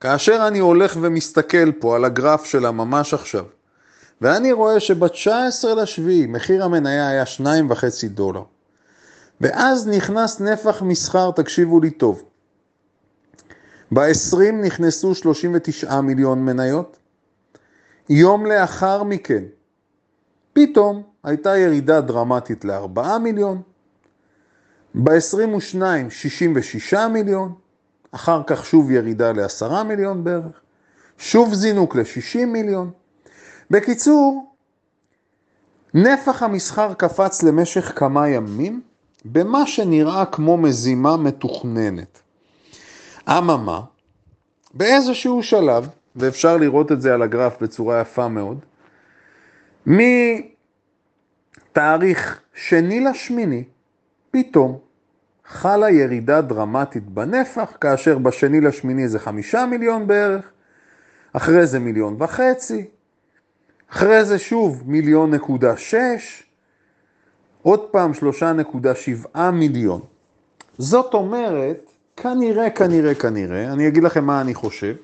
כאשר 0.00 0.44
אני 0.48 0.58
הולך 0.58 0.96
ומסתכל 1.00 1.72
פה 1.72 1.96
על 1.96 2.04
הגרף 2.04 2.44
שלה 2.44 2.70
ממש 2.70 3.14
עכשיו, 3.14 3.44
ואני 4.20 4.52
רואה 4.52 4.80
שב-19 4.80 5.68
לשביעי 5.76 6.26
מחיר 6.26 6.64
המניה 6.64 7.08
היה 7.08 7.24
2.5 7.24 8.08
דולר, 8.08 8.42
ואז 9.40 9.88
נכנס 9.88 10.40
נפח 10.40 10.82
מסחר, 10.82 11.30
תקשיבו 11.30 11.80
לי 11.80 11.90
טוב, 11.90 12.22
ב-20 13.92 14.52
נכנסו 14.52 15.14
39 15.14 16.00
מיליון 16.00 16.44
מניות, 16.44 16.96
יום 18.08 18.46
לאחר 18.46 19.02
מכן, 19.02 19.44
פתאום 20.52 21.02
הייתה 21.24 21.56
ירידה 21.56 22.00
דרמטית 22.00 22.64
ל-4 22.64 23.18
מיליון, 23.18 23.62
ב-22 24.94 25.82
66 26.10 26.94
מיליון, 26.94 27.54
אחר 28.12 28.42
כך 28.46 28.66
שוב 28.66 28.90
ירידה 28.90 29.32
ל-10 29.32 29.82
מיליון 29.82 30.24
בערך, 30.24 30.60
שוב 31.18 31.54
זינוק 31.54 31.96
ל-60 31.96 32.46
מיליון. 32.46 32.90
בקיצור, 33.70 34.54
נפח 35.94 36.42
המסחר 36.42 36.94
קפץ 36.94 37.42
למשך 37.42 37.92
כמה 37.96 38.28
ימים 38.28 38.82
במה 39.24 39.66
שנראה 39.66 40.26
כמו 40.26 40.56
מזימה 40.56 41.16
מתוכננת. 41.16 42.20
אממה, 43.28 43.80
באיזשהו 44.74 45.42
שלב, 45.42 45.88
ואפשר 46.16 46.56
לראות 46.56 46.92
את 46.92 47.00
זה 47.00 47.14
על 47.14 47.22
הגרף 47.22 47.62
בצורה 47.62 48.00
יפה 48.00 48.28
מאוד, 48.28 48.58
מתאריך 51.76 52.40
שני 52.54 53.00
לשמיני, 53.00 53.64
פתאום 54.30 54.78
חלה 55.52 55.90
ירידה 55.90 56.40
דרמטית 56.40 57.08
בנפח, 57.08 57.72
כאשר 57.80 58.18
בשני 58.18 58.60
לשמיני 58.60 59.08
זה 59.08 59.18
חמישה 59.18 59.66
מיליון 59.66 60.06
בערך, 60.06 60.44
אחרי 61.32 61.66
זה 61.66 61.78
מיליון 61.78 62.16
וחצי, 62.18 62.84
אחרי 63.92 64.24
זה 64.24 64.38
שוב 64.38 64.82
מיליון 64.86 65.34
נקודה 65.34 65.76
שש, 65.76 66.42
עוד 67.62 67.80
פעם 67.80 68.14
שלושה 68.14 68.52
נקודה 68.52 68.94
שבעה 68.94 69.50
מיליון. 69.50 70.00
זאת 70.78 71.14
אומרת, 71.14 71.92
כנראה, 72.16 72.70
כנראה, 72.70 73.14
כנראה, 73.14 73.72
אני 73.72 73.88
אגיד 73.88 74.02
לכם 74.02 74.24
מה 74.24 74.40
אני 74.40 74.54
חושב, 74.54 74.94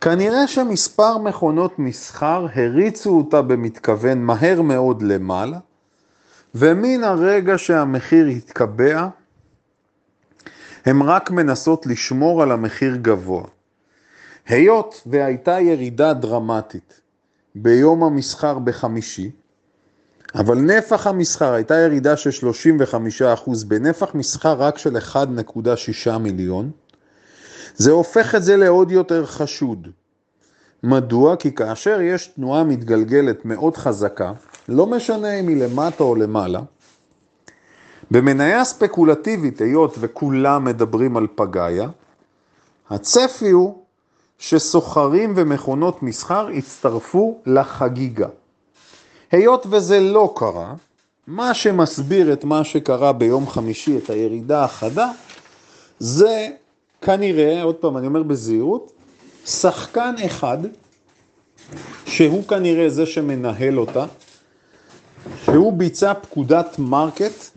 כנראה 0.00 0.46
שמספר 0.46 1.18
מכונות 1.18 1.78
מסחר 1.78 2.46
הריצו 2.54 3.16
אותה 3.16 3.42
במתכוון 3.42 4.22
מהר 4.22 4.62
מאוד 4.62 5.02
למעלה, 5.02 5.58
ומן 6.54 7.04
הרגע 7.04 7.58
שהמחיר 7.58 8.26
התקבע, 8.26 9.08
הן 10.84 11.02
רק 11.02 11.30
מנסות 11.30 11.86
לשמור 11.86 12.42
על 12.42 12.52
המחיר 12.52 12.96
גבוה. 12.96 13.44
היות 14.46 15.02
והייתה 15.06 15.60
ירידה 15.60 16.12
דרמטית 16.12 17.00
ביום 17.54 18.04
המסחר 18.04 18.58
בחמישי, 18.58 19.30
אבל 20.34 20.58
נפח 20.58 21.06
המסחר 21.06 21.52
הייתה 21.52 21.74
ירידה 21.74 22.16
של 22.16 22.48
35% 23.46 23.50
בנפח 23.66 24.14
מסחר 24.14 24.52
רק 24.52 24.78
של 24.78 24.96
1.6 24.96 26.18
מיליון, 26.18 26.70
זה 27.76 27.90
הופך 27.90 28.34
את 28.34 28.42
זה 28.42 28.56
לעוד 28.56 28.90
יותר 28.90 29.26
חשוד. 29.26 29.88
מדוע? 30.82 31.36
כי 31.36 31.54
כאשר 31.54 32.00
יש 32.00 32.26
תנועה 32.26 32.64
מתגלגלת 32.64 33.44
מאוד 33.44 33.76
חזקה, 33.76 34.32
לא 34.68 34.86
משנה 34.86 35.40
אם 35.40 35.48
היא 35.48 35.56
למטה 35.56 36.04
או 36.04 36.14
למעלה, 36.14 36.60
במניה 38.14 38.64
ספקולטיבית, 38.64 39.60
היות 39.60 39.94
וכולם 40.00 40.64
מדברים 40.64 41.16
על 41.16 41.26
פגאיה, 41.34 41.88
הצפי 42.90 43.50
הוא 43.50 43.82
שסוחרים 44.38 45.32
ומכונות 45.36 46.02
מסחר 46.02 46.50
יצטרפו 46.50 47.38
לחגיגה. 47.46 48.26
היות 49.32 49.66
וזה 49.70 50.00
לא 50.00 50.32
קרה, 50.36 50.74
מה 51.26 51.54
שמסביר 51.54 52.32
את 52.32 52.44
מה 52.44 52.64
שקרה 52.64 53.12
ביום 53.12 53.48
חמישי, 53.48 53.98
את 53.98 54.10
הירידה 54.10 54.64
החדה, 54.64 55.10
זה 55.98 56.48
כנראה, 57.02 57.62
עוד 57.62 57.74
פעם 57.74 57.96
אני 57.96 58.06
אומר 58.06 58.22
בזהירות, 58.22 58.92
שחקן 59.46 60.14
אחד, 60.26 60.58
שהוא 62.06 62.44
כנראה 62.48 62.88
זה 62.88 63.06
שמנהל 63.06 63.78
אותה, 63.78 64.06
שהוא 65.44 65.72
ביצע 65.72 66.14
פקודת 66.14 66.78
market 66.78 67.50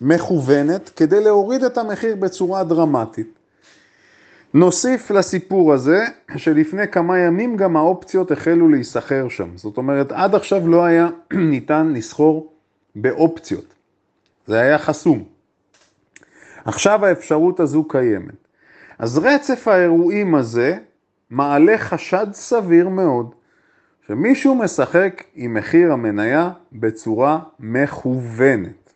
מכוונת 0.00 0.88
כדי 0.88 1.24
להוריד 1.24 1.64
את 1.64 1.78
המחיר 1.78 2.16
בצורה 2.16 2.64
דרמטית. 2.64 3.38
נוסיף 4.54 5.10
לסיפור 5.10 5.72
הזה 5.72 6.04
שלפני 6.36 6.88
כמה 6.88 7.18
ימים 7.18 7.56
גם 7.56 7.76
האופציות 7.76 8.30
החלו 8.30 8.68
להיסחר 8.68 9.28
שם. 9.28 9.56
זאת 9.56 9.76
אומרת, 9.76 10.12
עד 10.12 10.34
עכשיו 10.34 10.68
לא 10.68 10.84
היה 10.84 11.08
ניתן 11.32 11.92
לסחור 11.92 12.52
באופציות. 12.94 13.74
זה 14.46 14.60
היה 14.60 14.78
חסום. 14.78 15.24
עכשיו 16.64 17.06
האפשרות 17.06 17.60
הזו 17.60 17.84
קיימת. 17.84 18.34
אז 18.98 19.18
רצף 19.18 19.68
האירועים 19.68 20.34
הזה 20.34 20.78
מעלה 21.30 21.78
חשד 21.78 22.26
סביר 22.32 22.88
מאוד 22.88 23.34
שמישהו 24.06 24.54
משחק 24.54 25.24
עם 25.34 25.54
מחיר 25.54 25.92
המניה 25.92 26.50
בצורה 26.72 27.38
מכוונת. 27.60 28.89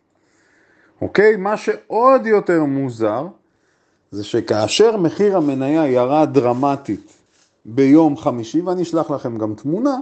אוקיי? 1.01 1.35
מה 1.35 1.57
שעוד 1.57 2.25
יותר 2.25 2.63
מוזר 2.63 3.27
זה 4.11 4.23
שכאשר 4.23 4.97
מחיר 4.97 5.37
המניה 5.37 5.87
ירד 5.87 6.29
דרמטית 6.33 7.13
ביום 7.65 8.17
חמישי, 8.17 8.61
ואני 8.61 8.81
אשלח 8.81 9.11
לכם 9.11 9.37
גם 9.37 9.53
תמונה, 9.55 9.97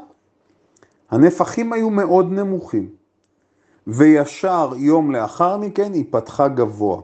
הנפחים 1.11 1.73
היו 1.73 1.89
מאוד 1.89 2.31
נמוכים, 2.31 2.89
וישר 3.87 4.71
יום 4.77 5.11
לאחר 5.11 5.57
מכן 5.57 5.93
היא 5.93 6.05
פתחה 6.09 6.47
גבוה. 6.47 7.01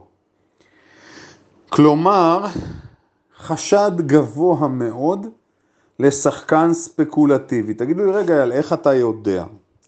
כלומר, 1.68 2.46
חשד 3.38 3.92
גבוה 3.96 4.68
מאוד 4.68 5.26
לשחקן 5.98 6.72
ספקולטיבי. 6.72 7.74
תגידו 7.74 8.04
לי 8.04 8.12
רגע, 8.12 8.44
איך 8.44 8.72
אתה 8.72 8.94
יודע? 8.94 9.44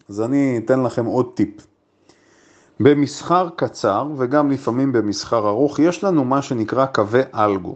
אז 0.09 0.21
אני 0.21 0.61
אתן 0.65 0.83
לכם 0.83 1.05
עוד 1.05 1.31
טיפ. 1.33 1.72
במסחר 2.79 3.49
קצר 3.55 4.07
וגם 4.17 4.51
לפעמים 4.51 4.91
במסחר 4.91 5.49
ארוך 5.49 5.79
יש 5.79 6.03
לנו 6.03 6.25
מה 6.25 6.41
שנקרא 6.41 6.85
קווי 6.85 7.21
אלגו. 7.35 7.75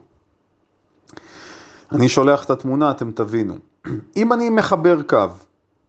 אני 1.92 2.10
שולח 2.10 2.46
את 2.46 2.50
התמונה, 2.50 2.92
אתם 2.92 3.12
תבינו. 3.12 3.56
אם 4.18 4.34
אני 4.34 4.50
מחבר 4.50 5.01
קו 5.01 5.25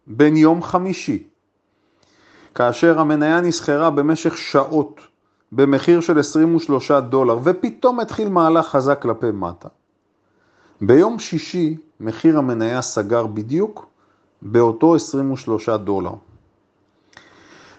בין 0.07 0.37
יום 0.37 0.63
חמישי, 0.63 1.23
כאשר 2.55 3.01
המניה 3.01 3.41
נסחרה 3.41 3.91
במשך 3.91 4.39
שעות 4.39 5.01
במחיר 5.53 6.01
של 6.01 6.19
23 6.19 6.91
דולר, 6.91 7.39
ופתאום 7.43 8.01
התחיל 8.01 8.29
מהלך 8.29 8.67
חזק 8.67 9.03
כלפי 9.03 9.31
מטה. 9.31 9.69
ביום 10.81 11.19
שישי 11.19 11.77
מחיר 12.01 12.39
המניה 12.39 12.83
סגר 12.83 13.27
בדיוק 13.27 13.87
באותו 14.43 14.95
23 14.95 15.69
דולר. 15.69 16.13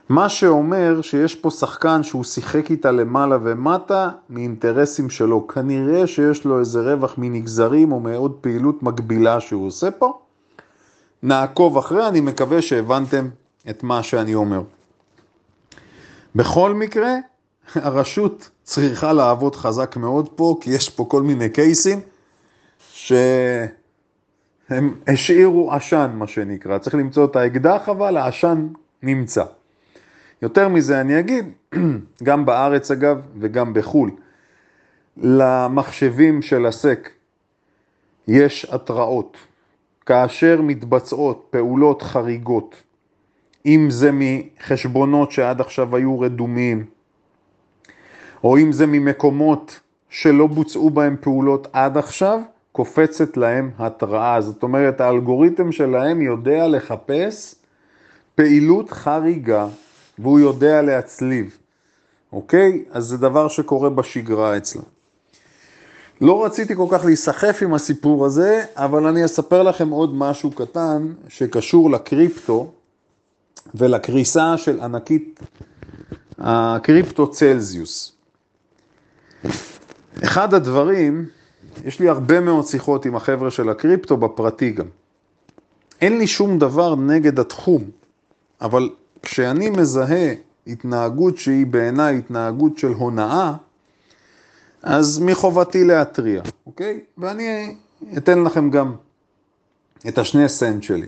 מה 0.09 0.29
שאומר 0.29 1.01
שיש 1.01 1.35
פה 1.35 1.49
שחקן 1.49 2.03
שהוא 2.03 2.23
שיחק 2.23 2.71
איתה 2.71 2.91
למעלה 2.91 3.37
ומטה 3.43 4.09
מאינטרסים 4.29 5.09
שלו. 5.09 5.47
כנראה 5.47 6.07
שיש 6.07 6.45
לו 6.45 6.59
איזה 6.59 6.93
רווח 6.93 7.15
מנגזרים 7.17 7.91
או 7.91 7.99
מעוד 7.99 8.37
פעילות 8.41 8.83
מקבילה 8.83 9.39
שהוא 9.39 9.67
עושה 9.67 9.91
פה. 9.91 10.19
נעקוב 11.23 11.77
אחרי, 11.77 12.07
אני 12.07 12.21
מקווה 12.21 12.61
שהבנתם 12.61 13.29
את 13.69 13.83
מה 13.83 14.03
שאני 14.03 14.35
אומר. 14.35 14.61
בכל 16.35 16.73
מקרה, 16.73 17.15
הרשות 17.75 18.49
צריכה 18.63 19.13
לעבוד 19.13 19.55
חזק 19.55 19.97
מאוד 19.97 20.29
פה, 20.29 20.57
כי 20.61 20.69
יש 20.71 20.89
פה 20.89 21.05
כל 21.09 21.21
מיני 21.21 21.49
קייסים 21.49 21.99
שהם 22.93 23.67
השאירו 25.07 25.73
עשן, 25.73 26.11
מה 26.13 26.27
שנקרא. 26.27 26.77
צריך 26.77 26.95
למצוא 26.95 27.25
את 27.25 27.35
האקדח, 27.35 27.89
אבל 27.89 28.17
העשן 28.17 28.67
נמצא. 29.03 29.43
יותר 30.41 30.67
מזה 30.67 31.01
אני 31.01 31.19
אגיד, 31.19 31.45
גם 32.23 32.45
בארץ 32.45 32.91
אגב 32.91 33.21
וגם 33.39 33.73
בחו"ל, 33.73 34.11
למחשבים 35.17 36.41
של 36.41 36.65
הסק 36.65 37.09
יש 38.27 38.65
התראות. 38.65 39.37
כאשר 40.05 40.61
מתבצעות 40.61 41.47
פעולות 41.49 42.01
חריגות, 42.01 42.75
אם 43.65 43.87
זה 43.89 44.09
מחשבונות 44.13 45.31
שעד 45.31 45.61
עכשיו 45.61 45.95
היו 45.95 46.19
רדומים, 46.19 46.85
או 48.43 48.57
אם 48.57 48.71
זה 48.71 48.85
ממקומות 48.87 49.79
שלא 50.09 50.47
בוצעו 50.47 50.89
בהם 50.89 51.15
פעולות 51.21 51.67
עד 51.73 51.97
עכשיו, 51.97 52.39
קופצת 52.71 53.37
להם 53.37 53.71
התראה. 53.77 54.41
זאת 54.41 54.63
אומרת, 54.63 55.01
האלגוריתם 55.01 55.71
שלהם 55.71 56.21
יודע 56.21 56.67
לחפש 56.67 57.55
פעילות 58.35 58.91
חריגה 58.91 59.67
והוא 60.21 60.39
יודע 60.39 60.81
להצליב, 60.81 61.57
אוקיי? 62.33 62.83
אז 62.91 63.05
זה 63.05 63.17
דבר 63.17 63.47
שקורה 63.47 63.89
בשגרה 63.89 64.57
אצלם. 64.57 64.81
לא 66.21 66.45
רציתי 66.45 66.75
כל 66.75 66.85
כך 66.91 67.05
להיסחף 67.05 67.59
עם 67.61 67.73
הסיפור 67.73 68.25
הזה, 68.25 68.63
אבל 68.75 69.07
אני 69.07 69.25
אספר 69.25 69.63
לכם 69.63 69.89
עוד 69.89 70.13
משהו 70.13 70.51
קטן 70.51 71.13
שקשור 71.27 71.91
לקריפטו 71.91 72.71
ולקריסה 73.75 74.57
של 74.57 74.81
ענקית 74.81 75.39
הקריפטו 76.37 77.31
צלזיוס. 77.31 78.11
אחד 80.23 80.53
הדברים, 80.53 81.25
יש 81.85 81.99
לי 81.99 82.09
הרבה 82.09 82.39
מאוד 82.39 82.65
שיחות 82.65 83.05
עם 83.05 83.15
החבר'ה 83.15 83.51
של 83.51 83.69
הקריפטו 83.69 84.17
בפרטי 84.17 84.71
גם. 84.71 84.85
אין 86.01 86.17
לי 86.17 86.27
שום 86.27 86.59
דבר 86.59 86.95
נגד 86.95 87.39
התחום, 87.39 87.83
אבל 88.61 88.89
כשאני 89.21 89.69
מזהה 89.69 90.33
התנהגות 90.67 91.37
שהיא 91.37 91.65
בעיניי 91.65 92.17
התנהגות 92.17 92.77
של 92.77 92.93
הונאה, 92.93 93.53
אז 94.83 95.19
מחובתי 95.19 95.83
להתריע, 95.83 96.41
אוקיי? 96.65 96.99
ואני 97.17 97.75
אתן 98.17 98.43
לכם 98.43 98.69
גם 98.69 98.93
את 100.07 100.17
השני 100.17 100.49
סנט 100.49 100.83
שלי. 100.83 101.07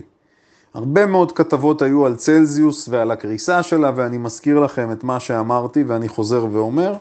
הרבה 0.74 1.06
מאוד 1.06 1.32
כתבות 1.32 1.82
היו 1.82 2.06
על 2.06 2.16
צלזיוס 2.16 2.88
ועל 2.88 3.10
הקריסה 3.10 3.62
שלה, 3.62 3.90
ואני 3.96 4.18
מזכיר 4.18 4.60
לכם 4.60 4.92
את 4.92 5.04
מה 5.04 5.20
שאמרתי 5.20 5.82
ואני 5.82 6.08
חוזר 6.08 6.46
ואומר, 6.52 6.94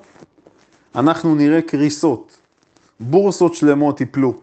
אנחנו 0.95 1.35
נראה 1.35 1.61
קריסות, 1.61 2.37
בורסות 2.99 3.55
שלמות 3.55 3.99
ייפלו 3.99 4.33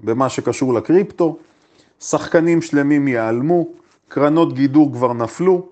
במה 0.00 0.28
שקשור 0.28 0.74
לקריפטו, 0.74 1.36
שחקנים 2.00 2.62
שלמים 2.62 3.08
ייעלמו, 3.08 3.68
קרנות 4.08 4.54
גידור 4.54 4.92
כבר 4.92 5.12
נפלו, 5.12 5.68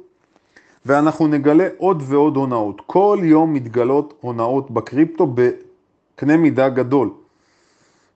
ואנחנו 0.86 1.26
נגלה 1.26 1.68
עוד 1.76 2.02
ועוד 2.06 2.36
הונאות. 2.36 2.82
כל 2.86 3.18
יום 3.22 3.52
מתגלות 3.54 4.14
הונאות 4.20 4.70
בקריפטו 4.70 5.34
בקנה 5.34 6.36
מידה 6.36 6.68
גדול. 6.68 7.10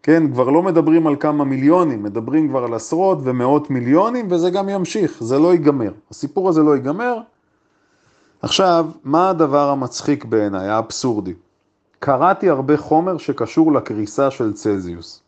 כן, 0.03 0.33
כבר 0.33 0.50
לא 0.50 0.62
מדברים 0.62 1.07
על 1.07 1.16
כמה 1.20 1.44
מיליונים, 1.44 2.03
מדברים 2.03 2.48
כבר 2.48 2.64
על 2.64 2.74
עשרות 2.74 3.18
ומאות 3.22 3.70
מיליונים, 3.70 4.33
וזה 4.33 4.50
גם 4.50 4.68
ימשיך, 4.68 5.24
זה 5.24 5.38
לא 5.38 5.53
ייגמר. 5.53 5.92
הסיפור 6.11 6.48
הזה 6.48 6.62
לא 6.62 6.74
ייגמר. 6.74 7.18
עכשיו, 8.42 8.87
מה 9.05 9.31
הדבר 9.31 9.68
המצחיק 9.68 10.24
בעיניי, 10.24 10.68
האבסורדי? 10.68 11.35
קראתי 11.98 12.50
הרבה 12.50 12.77
חומר 12.77 13.18
שקשור 13.18 13.72
לקריסה 13.72 14.31
של 14.31 14.53
צלזיוס. 14.53 15.22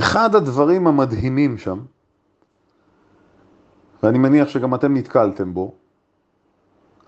אחד 0.00 0.34
הדברים 0.34 0.86
המדהימים 0.86 1.58
שם, 1.58 1.78
ואני 4.04 4.18
מניח 4.18 4.48
שגם 4.48 4.74
אתם 4.74 4.96
נתקלתם 4.96 5.54
בו, 5.54 5.72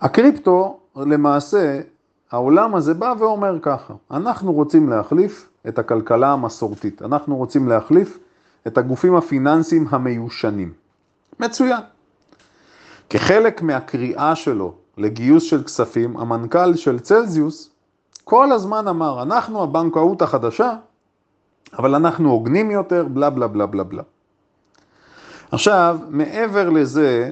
הקריפטו 0.01 0.79
למעשה, 0.95 1.79
העולם 2.31 2.75
הזה 2.75 2.93
בא 2.93 3.13
ואומר 3.19 3.57
ככה, 3.61 3.93
אנחנו 4.11 4.53
רוצים 4.53 4.89
להחליף 4.89 5.49
את 5.67 5.79
הכלכלה 5.79 6.31
המסורתית, 6.31 7.01
אנחנו 7.01 7.35
רוצים 7.35 7.67
להחליף 7.67 8.19
את 8.67 8.77
הגופים 8.77 9.15
הפיננסיים 9.15 9.87
המיושנים. 9.89 10.73
מצוין. 11.39 11.81
כחלק 13.09 13.61
מהקריאה 13.61 14.35
שלו 14.35 14.73
לגיוס 14.97 15.43
של 15.43 15.63
כספים, 15.63 16.17
המנכ"ל 16.17 16.75
של 16.75 16.99
צלזיוס 16.99 17.69
כל 18.23 18.51
הזמן 18.51 18.87
אמר, 18.87 19.23
אנחנו 19.23 19.63
הבנקאות 19.63 20.21
החדשה, 20.21 20.73
אבל 21.73 21.95
אנחנו 21.95 22.31
הוגנים 22.31 22.71
יותר, 22.71 23.07
בלה 23.13 23.29
בלה 23.29 23.47
בלה 23.47 23.65
בלה 23.65 23.83
בלה. 23.83 24.03
עכשיו, 25.51 25.99
מעבר 26.09 26.69
לזה 26.69 27.31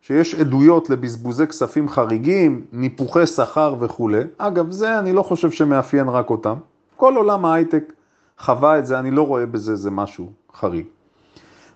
שיש 0.00 0.34
עדויות 0.34 0.90
לבזבוזי 0.90 1.46
כספים 1.46 1.88
חריגים, 1.88 2.64
ניפוחי 2.72 3.26
שכר 3.26 3.74
וכולי, 3.80 4.22
אגב, 4.38 4.70
זה 4.70 4.98
אני 4.98 5.12
לא 5.12 5.22
חושב 5.22 5.50
שמאפיין 5.50 6.08
רק 6.08 6.30
אותם. 6.30 6.56
כל 6.96 7.16
עולם 7.16 7.44
ההייטק 7.44 7.92
חווה 8.38 8.78
את 8.78 8.86
זה, 8.86 8.98
אני 8.98 9.10
לא 9.10 9.26
רואה 9.26 9.46
בזה 9.46 9.72
איזה 9.72 9.90
משהו 9.90 10.32
חריג. 10.54 10.86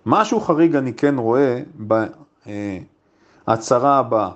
משהו 0.07 0.41
חריג 0.41 0.77
אני 0.77 0.95
כן 0.95 1.19
רואה 1.19 1.63
בהצהרה 3.47 3.99
הבאה, 3.99 4.31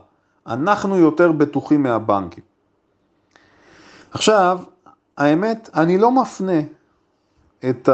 אנחנו 0.46 0.96
יותר 0.96 1.32
בטוחים 1.32 1.82
מהבנקים. 1.82 2.44
עכשיו, 4.10 4.58
האמת, 5.18 5.70
אני 5.74 5.98
לא 5.98 6.12
מפנה 6.12 6.60
את 7.70 7.88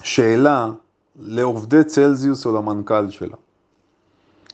השאלה 0.00 0.70
לעובדי 1.18 1.84
צלזיוס 1.84 2.46
או 2.46 2.56
למנכ"ל 2.56 3.10
שלה. 3.10 3.36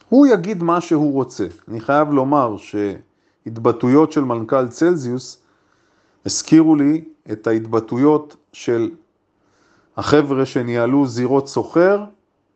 הוא 0.08 0.26
יגיד 0.26 0.62
מה 0.62 0.80
שהוא 0.80 1.12
רוצה. 1.12 1.46
אני 1.68 1.80
חייב 1.80 2.12
לומר 2.12 2.56
שהתבטאויות 2.56 4.12
של 4.12 4.24
מנכ"ל 4.24 4.68
צלזיוס 4.68 5.38
הזכירו 6.26 6.76
לי 6.76 7.04
את 7.32 7.46
ההתבטאויות 7.46 8.36
של 8.52 8.90
החבר'ה 9.96 10.46
שניהלו 10.46 11.06
זירות 11.06 11.48
סוחר 11.48 12.04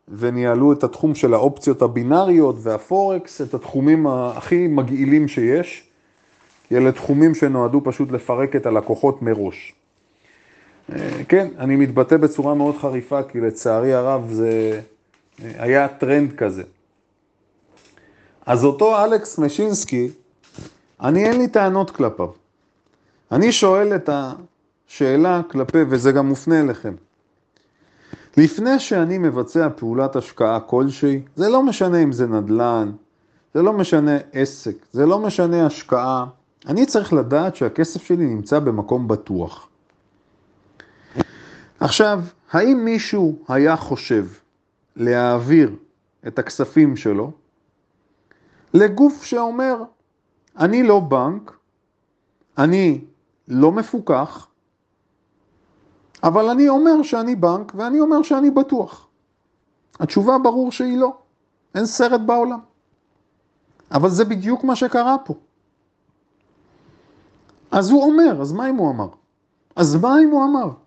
וניהלו 0.07 0.73
את 0.73 0.83
התחום 0.83 1.15
של 1.15 1.33
האופציות 1.33 1.81
הבינאריות 1.81 2.55
והפורקס, 2.59 3.41
את 3.41 3.53
התחומים 3.53 4.07
הכי 4.07 4.67
מגעילים 4.67 5.27
שיש, 5.27 5.89
כי 6.67 6.77
אלה 6.77 6.91
תחומים 6.91 7.35
שנועדו 7.35 7.81
פשוט 7.83 8.11
לפרק 8.11 8.55
את 8.55 8.65
הלקוחות 8.65 9.21
מראש. 9.21 9.73
אה, 10.93 11.23
כן, 11.27 11.47
אני 11.57 11.75
מתבטא 11.75 12.17
בצורה 12.17 12.53
מאוד 12.53 12.77
חריפה, 12.77 13.23
כי 13.23 13.39
לצערי 13.39 13.93
הרב 13.93 14.31
זה 14.31 14.81
אה, 15.43 15.51
היה 15.57 15.87
טרנד 15.87 16.35
כזה. 16.35 16.63
אז 18.45 18.63
אותו 18.63 19.03
אלכס 19.03 19.39
משינסקי, 19.39 20.11
אני 21.01 21.25
אין 21.25 21.37
לי 21.37 21.47
טענות 21.47 21.91
כלפיו. 21.91 22.29
אני 23.31 23.51
שואל 23.51 23.95
את 23.95 24.09
השאלה 24.09 25.41
כלפי, 25.51 25.77
וזה 25.89 26.11
גם 26.11 26.27
מופנה 26.27 26.59
אליכם. 26.59 26.93
לפני 28.37 28.79
שאני 28.79 29.17
מבצע 29.17 29.67
פעולת 29.75 30.15
השקעה 30.15 30.59
כלשהי, 30.59 31.21
זה 31.35 31.49
לא 31.49 31.63
משנה 31.63 32.03
אם 32.03 32.11
זה 32.11 32.27
נדל"ן, 32.27 32.91
זה 33.53 33.61
לא 33.61 33.73
משנה 33.73 34.17
עסק, 34.33 34.75
זה 34.91 35.05
לא 35.05 35.19
משנה 35.19 35.65
השקעה, 35.65 36.25
אני 36.67 36.85
צריך 36.85 37.13
לדעת 37.13 37.55
שהכסף 37.55 38.03
שלי 38.03 38.25
נמצא 38.25 38.59
במקום 38.59 39.07
בטוח. 39.07 39.67
עכשיו, 41.85 42.19
האם 42.51 42.85
מישהו 42.85 43.39
היה 43.47 43.77
חושב 43.77 44.27
להעביר 44.95 45.75
את 46.27 46.39
הכספים 46.39 46.97
שלו 46.97 47.31
לגוף 48.73 49.23
שאומר, 49.23 49.83
אני 50.57 50.83
לא 50.83 50.99
בנק, 50.99 51.57
אני 52.57 53.01
לא 53.47 53.71
מפוקח, 53.71 54.47
אבל 56.23 56.49
אני 56.49 56.69
אומר 56.69 57.03
שאני 57.03 57.35
בנק 57.35 57.71
ואני 57.75 57.99
אומר 57.99 58.23
שאני 58.23 58.51
בטוח. 58.51 59.07
התשובה 59.99 60.37
ברור 60.43 60.71
שהיא 60.71 60.97
לא, 60.97 61.17
אין 61.75 61.85
סרט 61.85 62.21
בעולם. 62.25 62.59
אבל 63.91 64.09
זה 64.09 64.25
בדיוק 64.25 64.63
מה 64.63 64.75
שקרה 64.75 65.17
פה. 65.25 65.33
אז 67.71 67.89
הוא 67.89 68.03
אומר, 68.03 68.41
אז 68.41 68.51
מה 68.51 68.69
אם 68.69 68.75
הוא 68.75 68.91
אמר? 68.91 69.09
אז 69.75 69.95
מה 69.95 70.15
אם 70.23 70.29
הוא 70.29 70.43
אמר? 70.43 70.84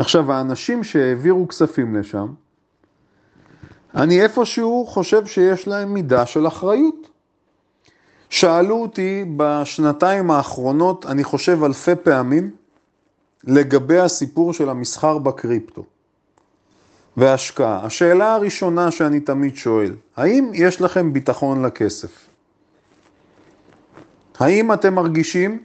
עכשיו, 0.00 0.32
האנשים 0.32 0.84
שהעבירו 0.84 1.48
כספים 1.48 1.96
לשם, 1.96 2.26
אני 3.94 4.22
איפשהו 4.22 4.86
חושב 4.86 5.26
שיש 5.26 5.68
להם 5.68 5.94
מידה 5.94 6.26
של 6.26 6.46
אחריות. 6.46 7.08
שאלו 8.30 8.76
אותי 8.82 9.24
בשנתיים 9.36 10.30
האחרונות, 10.30 11.06
אני 11.06 11.24
חושב 11.24 11.64
אלפי 11.64 11.96
פעמים, 12.02 12.50
לגבי 13.44 13.98
הסיפור 13.98 14.52
של 14.52 14.68
המסחר 14.68 15.18
בקריפטו 15.18 15.84
והשקעה. 17.16 17.84
השאלה 17.84 18.34
הראשונה 18.34 18.90
שאני 18.90 19.20
תמיד 19.20 19.56
שואל, 19.56 19.94
האם 20.16 20.50
יש 20.54 20.80
לכם 20.80 21.12
ביטחון 21.12 21.64
לכסף? 21.64 22.26
האם 24.38 24.72
אתם 24.72 24.94
מרגישים 24.94 25.62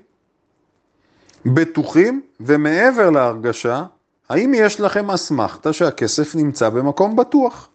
בטוחים 1.46 2.22
ומעבר 2.40 3.10
להרגשה, 3.10 3.84
האם 4.30 4.54
יש 4.54 4.82
לכם 4.82 5.12
אסמכתה 5.12 5.74
שהכסף 5.74 6.36
נמצא 6.36 6.70
במקום 6.70 7.16
בטוח? 7.16 7.70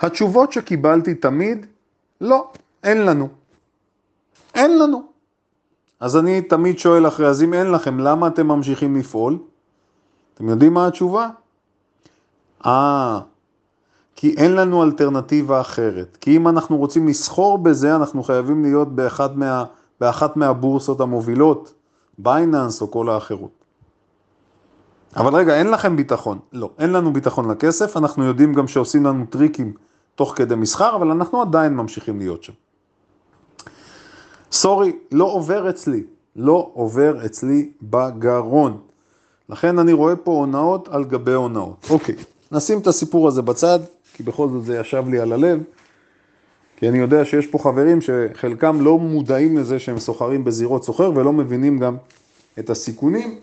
התשובות 0.00 0.52
שקיבלתי 0.52 1.14
תמיד, 1.14 1.66
לא, 2.20 2.50
אין 2.82 3.06
לנו. 3.06 3.28
אין 4.54 4.78
לנו. 4.78 5.02
אז 6.00 6.16
אני 6.16 6.42
תמיד 6.42 6.78
שואל 6.78 7.08
אחרי, 7.08 7.26
אז 7.26 7.42
אם 7.42 7.54
אין 7.54 7.70
לכם, 7.70 7.98
למה 7.98 8.26
אתם 8.26 8.46
ממשיכים 8.46 8.96
לפעול? 8.96 9.38
אתם 10.34 10.48
יודעים 10.48 10.74
מה 10.74 10.86
התשובה? 10.86 11.28
אה, 12.66 13.20
כי 14.16 14.34
אין 14.36 14.54
לנו 14.54 14.82
אלטרנטיבה 14.82 15.60
אחרת. 15.60 16.16
כי 16.20 16.36
אם 16.36 16.48
אנחנו 16.48 16.76
רוצים 16.76 17.08
לסחור 17.08 17.58
בזה, 17.58 17.96
אנחנו 17.96 18.22
חייבים 18.22 18.62
להיות 18.62 18.94
באחת, 18.94 19.30
מה, 19.34 19.64
באחת 20.00 20.36
מהבורסות 20.36 21.00
המובילות, 21.00 21.74
Binance 22.18 22.82
או 22.82 22.90
כל 22.90 23.08
האחרות. 23.08 23.61
אבל 25.16 25.34
רגע, 25.34 25.58
אין 25.58 25.70
לכם 25.70 25.96
ביטחון. 25.96 26.38
לא, 26.52 26.70
אין 26.78 26.92
לנו 26.92 27.12
ביטחון 27.12 27.50
לכסף, 27.50 27.96
אנחנו 27.96 28.24
יודעים 28.24 28.54
גם 28.54 28.68
שעושים 28.68 29.06
לנו 29.06 29.26
טריקים 29.26 29.72
תוך 30.14 30.32
כדי 30.36 30.54
מסחר, 30.54 30.96
אבל 30.96 31.10
אנחנו 31.10 31.42
עדיין 31.42 31.74
ממשיכים 31.74 32.18
להיות 32.18 32.42
שם. 32.42 32.52
sorry, 34.52 34.92
לא 35.12 35.24
עובר 35.24 35.70
אצלי, 35.70 36.02
לא 36.36 36.70
עובר 36.74 37.26
אצלי 37.26 37.70
בגרון. 37.82 38.80
לכן 39.48 39.78
אני 39.78 39.92
רואה 39.92 40.16
פה 40.16 40.30
הונאות 40.32 40.88
על 40.88 41.04
גבי 41.04 41.32
הונאות. 41.32 41.86
אוקיי, 41.90 42.14
נשים 42.52 42.78
את 42.78 42.86
הסיפור 42.86 43.28
הזה 43.28 43.42
בצד, 43.42 43.78
כי 44.14 44.22
בכל 44.22 44.48
זאת 44.48 44.64
זה 44.64 44.76
ישב 44.76 45.04
לי 45.08 45.20
על 45.20 45.32
הלב, 45.32 45.62
כי 46.76 46.88
אני 46.88 46.98
יודע 46.98 47.24
שיש 47.24 47.46
פה 47.46 47.58
חברים 47.58 47.98
שחלקם 48.00 48.80
לא 48.80 48.98
מודעים 48.98 49.58
לזה 49.58 49.78
שהם 49.78 49.98
סוחרים 49.98 50.44
בזירות 50.44 50.84
סוחר 50.84 51.12
ולא 51.14 51.32
מבינים 51.32 51.78
גם 51.78 51.96
את 52.58 52.70
הסיכונים, 52.70 53.38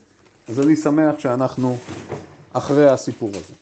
אז 0.49 0.59
אני 0.59 0.75
שמח 0.75 1.19
שאנחנו 1.19 1.77
אחרי 2.53 2.89
הסיפור 2.89 3.29
הזה. 3.29 3.53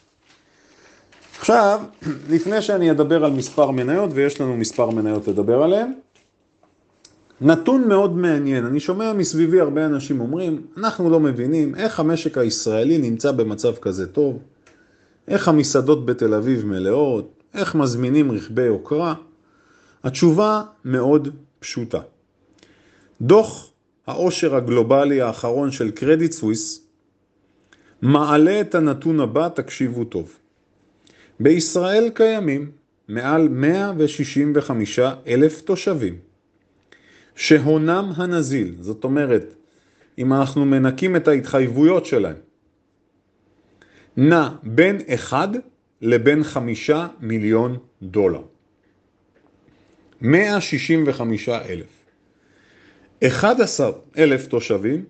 עכשיו, 1.39 1.81
לפני 2.29 2.61
שאני 2.61 2.91
אדבר 2.91 3.25
על 3.25 3.31
מספר 3.31 3.71
מניות, 3.71 4.09
ויש 4.13 4.41
לנו 4.41 4.57
מספר 4.57 4.89
מניות 4.89 5.27
לדבר 5.27 5.63
עליהן, 5.63 5.93
נתון 7.41 7.87
מאוד 7.87 8.17
מעניין, 8.17 8.65
אני 8.65 8.79
שומע 8.79 9.13
מסביבי 9.13 9.59
הרבה 9.59 9.85
אנשים 9.85 10.19
אומרים, 10.19 10.61
אנחנו 10.77 11.09
לא 11.09 11.19
מבינים 11.19 11.75
איך 11.75 11.99
המשק 11.99 12.37
הישראלי 12.37 12.97
נמצא 12.97 13.31
במצב 13.31 13.75
כזה 13.75 14.07
טוב, 14.07 14.39
איך 15.27 15.47
המסעדות 15.47 16.05
בתל 16.05 16.33
אביב 16.33 16.65
מלאות, 16.65 17.43
איך 17.53 17.75
מזמינים 17.75 18.31
רכבי 18.31 18.63
יוקרה. 18.63 19.13
התשובה 20.03 20.63
מאוד 20.85 21.29
פשוטה. 21.59 21.99
דוח 23.21 23.71
העושר 24.07 24.55
הגלובלי 24.55 25.21
האחרון 25.21 25.71
של 25.71 25.91
קרדיט 25.91 26.31
סוויס 26.31 26.87
מעלה 28.01 28.61
את 28.61 28.75
הנתון 28.75 29.19
הבא, 29.19 29.49
תקשיבו 29.55 30.03
טוב. 30.03 30.37
בישראל 31.39 32.09
קיימים 32.13 32.71
מעל 33.07 33.49
165 33.49 34.99
אלף 35.27 35.61
תושבים 35.61 36.17
שהונם 37.35 38.11
הנזיל, 38.15 38.75
זאת 38.79 39.03
אומרת, 39.03 39.53
אם 40.17 40.33
אנחנו 40.33 40.65
מנקים 40.65 41.15
את 41.15 41.27
ההתחייבויות 41.27 42.05
שלהם, 42.05 42.35
נע 44.17 44.49
בין 44.63 44.97
1 45.15 45.49
לבין 46.01 46.43
5 46.43 46.91
מיליון 47.19 47.77
דולר. 48.01 48.41
165 50.21 51.49
אלף. 51.49 51.96
11 53.23 53.91
אלף 54.17 54.47
תושבים, 54.47 55.05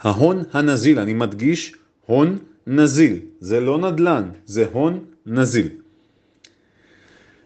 ההון 0.00 0.42
הנזיל, 0.52 0.98
אני 0.98 1.14
מדגיש, 1.14 1.74
הון 2.06 2.38
נזיל, 2.66 3.20
זה 3.40 3.60
לא 3.60 3.78
נדל"ן, 3.78 4.30
זה 4.44 4.66
הון 4.72 5.04
נזיל. 5.26 5.68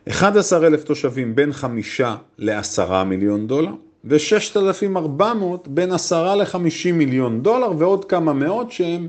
11 0.09 0.67
אלף 0.67 0.85
תושבים 0.85 1.35
בין 1.35 1.53
5 1.53 2.01
ל-10 2.39 3.05
מיליון 3.05 3.47
דולר, 3.47 3.73
ו-6,400 4.05 5.23
בין 5.67 5.93
10 5.93 6.35
ל-50 6.35 6.93
מיליון 6.93 7.43
דולר, 7.43 7.71
ועוד 7.79 8.05
כמה 8.05 8.33
מאות 8.33 8.73
שהם 8.73 9.09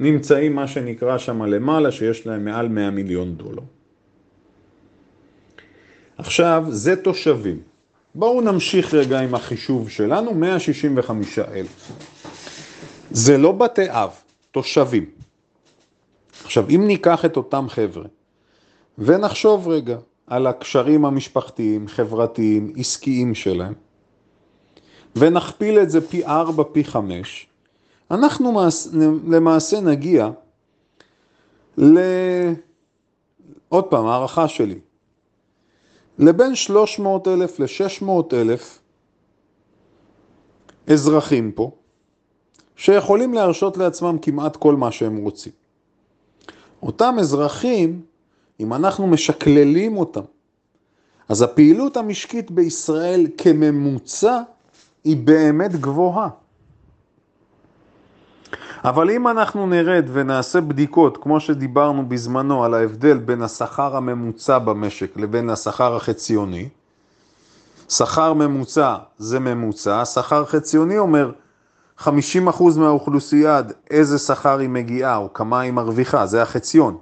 נמצאים 0.00 0.54
מה 0.54 0.66
שנקרא 0.66 1.18
שם 1.18 1.42
למעלה, 1.42 1.92
שיש 1.92 2.26
להם 2.26 2.44
מעל 2.44 2.68
100 2.68 2.90
מיליון 2.90 3.34
דולר. 3.36 3.62
עכשיו, 6.18 6.64
זה 6.68 6.96
תושבים. 6.96 7.69
בואו 8.14 8.40
נמשיך 8.40 8.94
רגע 8.94 9.20
עם 9.20 9.34
החישוב 9.34 9.90
שלנו, 9.90 10.34
165 10.34 11.38
אלף. 11.38 11.92
זה 13.10 13.38
לא 13.38 13.52
בתי 13.52 13.90
אב, 13.90 14.10
תושבים. 14.50 15.04
עכשיו, 16.44 16.64
אם 16.68 16.86
ניקח 16.86 17.24
את 17.24 17.36
אותם 17.36 17.66
חבר'ה, 17.68 18.04
ונחשוב 18.98 19.68
רגע 19.68 19.96
על 20.26 20.46
הקשרים 20.46 21.04
המשפחתיים, 21.04 21.88
חברתיים, 21.88 22.72
עסקיים 22.76 23.34
שלהם, 23.34 23.72
ונכפיל 25.16 25.78
את 25.78 25.90
זה 25.90 26.08
פי 26.08 26.26
4, 26.26 26.64
פי 26.72 26.84
5, 26.84 27.46
אנחנו 28.10 28.60
למעשה 29.28 29.80
נגיע 29.80 30.30
ל... 31.78 31.98
עוד 33.68 33.84
פעם, 33.84 34.06
הערכה 34.06 34.48
שלי, 34.48 34.78
לבין 36.20 36.54
300 36.54 37.28
אלף 37.28 37.60
ל-600 37.60 38.10
אלף 38.32 38.78
אזרחים 40.92 41.52
פה, 41.52 41.70
שיכולים 42.76 43.34
להרשות 43.34 43.76
לעצמם 43.76 44.16
כמעט 44.22 44.56
כל 44.56 44.76
מה 44.76 44.92
שהם 44.92 45.16
רוצים. 45.16 45.52
אותם 46.82 47.16
אזרחים, 47.20 48.02
אם 48.60 48.74
אנחנו 48.74 49.06
משקללים 49.06 49.96
אותם, 49.96 50.24
אז 51.28 51.42
הפעילות 51.42 51.96
המשקית 51.96 52.50
בישראל 52.50 53.26
כממוצע 53.38 54.40
היא 55.04 55.16
באמת 55.16 55.72
גבוהה. 55.72 56.28
אבל 58.84 59.10
אם 59.10 59.28
אנחנו 59.28 59.66
נרד 59.66 60.04
ונעשה 60.12 60.60
בדיקות, 60.60 61.16
כמו 61.22 61.40
שדיברנו 61.40 62.08
בזמנו 62.08 62.64
על 62.64 62.74
ההבדל 62.74 63.18
בין 63.18 63.42
השכר 63.42 63.96
הממוצע 63.96 64.58
במשק 64.58 65.16
לבין 65.16 65.50
השכר 65.50 65.96
החציוני, 65.96 66.68
שכר 67.88 68.32
ממוצע 68.32 68.96
זה 69.18 69.40
ממוצע, 69.40 70.04
שכר 70.04 70.44
חציוני 70.44 70.98
אומר 70.98 71.32
50% 71.98 72.08
מהאוכלוסייה 72.76 73.58
עד 73.58 73.72
איזה 73.90 74.18
שכר 74.18 74.58
היא 74.58 74.68
מגיעה 74.68 75.16
או 75.16 75.32
כמה 75.32 75.60
היא 75.60 75.72
מרוויחה, 75.72 76.26
זה 76.26 76.42
החציון. 76.42 76.96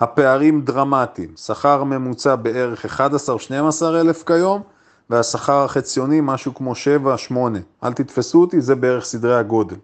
הפערים 0.00 0.60
דרמטיים, 0.60 1.28
שכר 1.36 1.84
ממוצע 1.84 2.36
בערך 2.36 3.00
11-12 3.00 3.84
אלף 3.84 4.22
כיום, 4.22 4.62
והשכר 5.10 5.64
החציוני 5.64 6.20
משהו 6.22 6.54
כמו 6.54 6.72
7-8. 7.30 7.34
אל 7.84 7.92
תתפסו 7.92 8.40
אותי, 8.40 8.60
זה 8.60 8.74
בערך 8.74 9.04
סדרי 9.04 9.36
הגודל. 9.36 9.76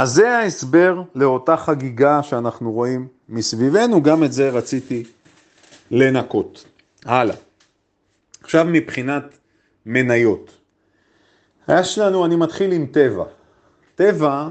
אז 0.00 0.10
זה 0.10 0.30
ההסבר 0.38 1.02
לאותה 1.14 1.56
חגיגה 1.56 2.22
שאנחנו 2.22 2.72
רואים 2.72 3.08
מסביבנו, 3.28 4.02
גם 4.02 4.24
את 4.24 4.32
זה 4.32 4.50
רציתי 4.50 5.04
לנקות. 5.90 6.64
הלאה. 7.04 7.36
עכשיו 8.42 8.64
מבחינת 8.68 9.38
מניות. 9.86 10.50
יש 11.68 11.98
לנו, 11.98 12.26
אני 12.26 12.36
מתחיל 12.36 12.72
עם 12.72 12.86
טבע. 12.86 13.24
טבע 13.94 14.48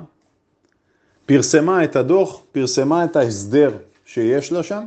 פרסמה 1.26 1.84
את 1.84 1.96
הדוח, 1.96 2.42
פרסמה 2.52 3.06
את 3.06 3.16
ההסדר 3.16 3.78
שיש 4.06 4.52
לה 4.52 4.64
שם, 4.64 4.84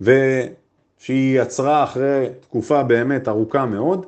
ושהיא 0.00 1.40
יצרה 1.42 1.84
אחרי 1.84 2.26
תקופה 2.40 2.82
באמת 2.82 3.28
ארוכה 3.28 3.66
מאוד, 3.66 4.06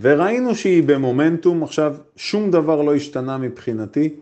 וראינו 0.00 0.54
שהיא 0.54 0.82
במומנטום, 0.82 1.62
עכשיו 1.62 1.96
שום 2.16 2.50
דבר 2.50 2.82
לא 2.82 2.94
השתנה 2.94 3.38
מבחינתי 3.38 4.14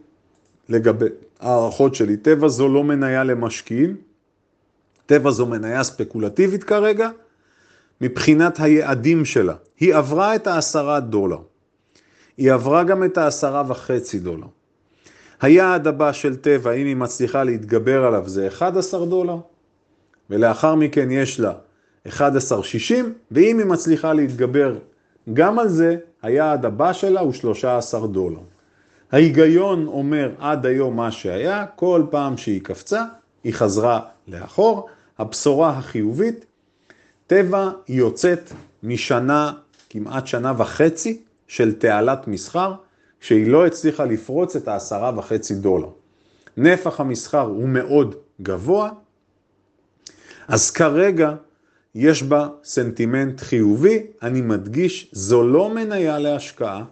לגבי 0.68 1.06
הערכות 1.40 1.94
שלי. 1.94 2.16
טבע 2.16 2.48
זו 2.48 2.68
לא 2.68 2.84
מניה 2.84 3.24
למשקיעים, 3.24 3.96
טבע 5.06 5.30
זו 5.30 5.46
מניה 5.46 5.84
ספקולטיבית 5.84 6.64
כרגע, 6.64 7.10
מבחינת 8.00 8.60
היעדים 8.60 9.24
שלה. 9.24 9.54
היא 9.80 9.94
עברה 9.94 10.34
את 10.34 10.46
העשרה 10.46 11.00
דולר. 11.00 11.38
היא 12.36 12.52
עברה 12.52 12.84
גם 12.84 13.04
את 13.04 13.18
העשרה 13.18 13.62
וחצי 13.68 14.18
דולר. 14.18 14.46
היעד 15.40 15.86
הבא 15.86 16.12
של 16.12 16.36
טבע, 16.36 16.72
אם 16.72 16.86
היא 16.86 16.96
מצליחה 16.96 17.44
להתגבר 17.44 18.04
עליו, 18.04 18.28
זה 18.28 18.48
11 18.48 19.06
דולר, 19.06 19.36
ולאחר 20.30 20.74
מכן 20.74 21.10
יש 21.10 21.40
לה 21.40 21.52
11.60, 22.08 22.12
ואם 23.30 23.58
היא 23.58 23.66
מצליחה 23.66 24.12
להתגבר 24.12 24.78
גם 25.32 25.58
על 25.58 25.68
זה, 25.68 25.96
היעד 26.22 26.64
הבא 26.64 26.92
שלה 26.92 27.20
הוא 27.20 27.32
13 27.32 28.06
דולר. 28.06 28.40
ההיגיון 29.14 29.86
אומר 29.86 30.30
עד 30.38 30.66
היום 30.66 30.96
מה 30.96 31.12
שהיה, 31.12 31.66
כל 31.76 32.02
פעם 32.10 32.36
שהיא 32.36 32.60
קפצה, 32.62 33.04
היא 33.44 33.54
חזרה 33.54 34.00
לאחור. 34.28 34.88
הבשורה 35.18 35.70
החיובית, 35.70 36.44
טבע 37.26 37.70
יוצאת 37.88 38.52
משנה, 38.82 39.52
כמעט 39.90 40.26
שנה 40.26 40.52
וחצי, 40.58 41.22
של 41.48 41.72
תעלת 41.72 42.28
מסחר, 42.28 42.74
שהיא 43.20 43.46
לא 43.46 43.66
הצליחה 43.66 44.04
לפרוץ 44.04 44.56
את 44.56 44.68
העשרה 44.68 45.12
וחצי 45.16 45.54
דולר. 45.54 45.88
נפח 46.56 47.00
המסחר 47.00 47.40
הוא 47.46 47.68
מאוד 47.68 48.14
גבוה, 48.42 48.90
אז 50.48 50.70
כרגע 50.70 51.34
יש 51.94 52.22
בה 52.22 52.48
סנטימנט 52.64 53.40
חיובי, 53.40 54.06
אני 54.22 54.40
מדגיש, 54.40 55.08
זו 55.12 55.48
לא 55.48 55.74
מניה 55.74 56.18
להשקעה, 56.18 56.84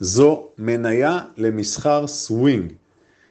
זו 0.00 0.48
מניה 0.58 1.18
למסחר 1.36 2.06
סווינג. 2.06 2.72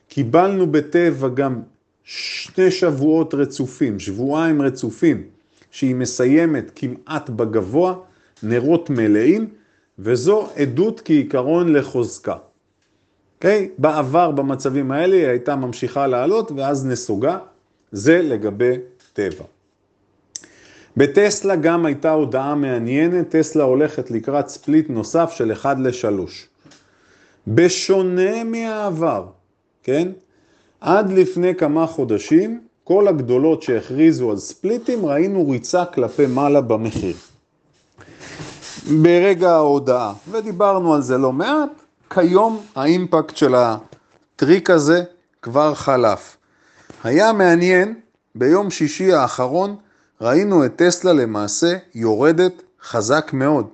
קיבלנו 0.07 0.71
בטבע 0.71 1.27
גם 1.27 1.61
שני 2.03 2.71
שבועות 2.71 3.33
רצופים, 3.33 3.99
שבועיים 3.99 4.61
רצופים, 4.61 5.23
שהיא 5.71 5.95
מסיימת 5.95 6.71
כמעט 6.75 7.29
בגבוה, 7.29 7.95
נרות 8.43 8.89
מלאים, 8.89 9.47
וזו 9.99 10.49
עדות 10.55 11.01
כעיקרון 11.05 11.73
לחוזקה. 11.73 12.33
Okay? 12.33 12.37
אוקיי? 13.35 13.69
בעבר 13.77 14.31
במצבים 14.31 14.91
האלה 14.91 15.15
היא 15.15 15.27
הייתה 15.27 15.55
ממשיכה 15.55 16.07
לעלות 16.07 16.51
ואז 16.51 16.85
נסוגה, 16.85 17.37
זה 17.91 18.21
לגבי 18.21 18.73
טבע. 19.13 19.43
בטסלה 20.97 21.55
גם 21.55 21.85
הייתה 21.85 22.11
הודעה 22.11 22.55
מעניינת, 22.55 23.35
טסלה 23.35 23.63
הולכת 23.63 24.11
לקראת 24.11 24.47
ספליט 24.47 24.89
נוסף 24.89 25.31
של 25.35 25.51
1 25.51 25.77
ל-3. 25.79 26.29
בשונה 27.55 28.43
מהעבר, 28.43 29.25
כן? 29.83 30.07
עד 30.81 31.11
לפני 31.11 31.55
כמה 31.55 31.87
חודשים, 31.87 32.61
כל 32.83 33.07
הגדולות 33.07 33.63
שהכריזו 33.63 34.31
על 34.31 34.37
ספליטים, 34.37 35.05
ראינו 35.05 35.49
ריצה 35.49 35.85
כלפי 35.85 36.25
מעלה 36.25 36.61
במחיר. 36.61 37.15
ברגע 39.01 39.51
ההודעה, 39.51 40.13
ודיברנו 40.31 40.93
על 40.93 41.01
זה 41.01 41.17
לא 41.17 41.33
מעט, 41.33 41.69
כיום 42.09 42.61
האימפקט 42.75 43.35
של 43.35 43.55
הטריק 43.55 44.69
הזה 44.69 45.03
כבר 45.41 45.73
חלף. 45.73 46.37
היה 47.03 47.33
מעניין, 47.33 47.95
ביום 48.35 48.69
שישי 48.69 49.13
האחרון 49.13 49.75
ראינו 50.21 50.65
את 50.65 50.75
טסלה 50.75 51.13
למעשה 51.13 51.77
יורדת 51.95 52.53
חזק 52.83 53.29
מאוד, 53.33 53.67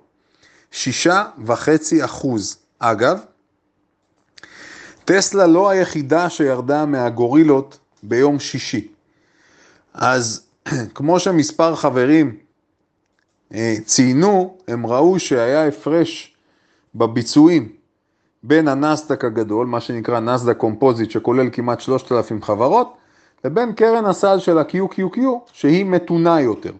שישה 0.71 1.23
וחצי 1.45 2.05
אחוז. 2.05 2.57
אגב, 2.79 3.19
טסלה 5.06 5.48
לא 5.48 5.70
היחידה 5.70 6.30
שירדה 6.30 6.86
מהגורילות 6.86 7.80
ביום 8.04 8.39
שישי. 8.39 8.88
אז 9.94 10.46
כמו 10.96 11.20
שמספר 11.20 11.76
חברים 11.76 12.36
אה, 13.54 13.76
ציינו, 13.86 14.58
הם 14.68 14.86
ראו 14.86 15.20
שהיה 15.20 15.68
הפרש 15.68 16.36
בביצועים 16.96 17.70
בין 18.44 18.68
הנסדק 18.68 19.26
הגדול, 19.26 19.68
מה 19.68 19.82
שנקרא 19.82 20.20
נסדק 20.20 20.58
קומפוזיט, 20.58 21.12
שכולל 21.12 21.50
כמעט 21.52 21.80
3,000 21.80 22.41
חברות, 22.41 22.94
לבין 23.46 23.74
קרן 23.74 24.06
הסל 24.06 24.39
של 24.39 24.58
ה-QQQ, 24.58 25.20
שהיא 25.54 25.86
מתונה 25.86 26.41
יותר. 26.41 26.72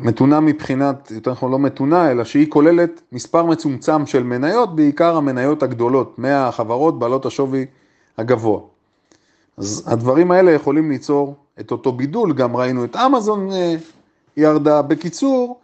מתונה 0.00 0.40
מבחינת, 0.40 1.10
יותר 1.10 1.30
נכון 1.30 1.50
לא 1.50 1.58
מתונה, 1.58 2.10
אלא 2.10 2.24
שהיא 2.24 2.50
כוללת 2.50 3.02
מספר 3.12 3.44
מצומצם 3.44 4.06
של 4.06 4.22
מניות, 4.22 4.76
בעיקר 4.76 5.16
המניות 5.16 5.62
הגדולות, 5.62 6.18
100 6.18 6.48
החברות 6.48 6.98
בעלות 6.98 7.26
השווי 7.26 7.66
הגבוה. 8.18 8.60
אז 9.56 9.84
הדברים 9.86 10.30
האלה 10.30 10.50
יכולים 10.50 10.90
ליצור 10.90 11.36
את 11.60 11.70
אותו 11.70 11.92
בידול, 11.92 12.32
גם 12.32 12.56
ראינו 12.56 12.84
את 12.84 12.96
אמזון 12.96 13.52
אה, 13.52 13.74
ירדה. 14.36 14.82
בקיצור, 14.82 15.60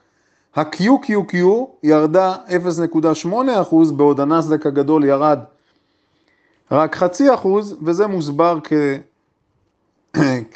ה-QQQ 0.57 1.37
ירדה 1.83 2.35
0.8%, 2.49 3.93
בעוד 3.97 4.21
הנסדק 4.21 4.67
הגדול 4.67 5.05
ירד 5.05 5.39
רק 6.71 6.97
חצי 6.97 7.35
אחוז, 7.35 7.77
וזה 7.83 8.07
מוסבר 8.07 8.59
כ... 8.65 8.73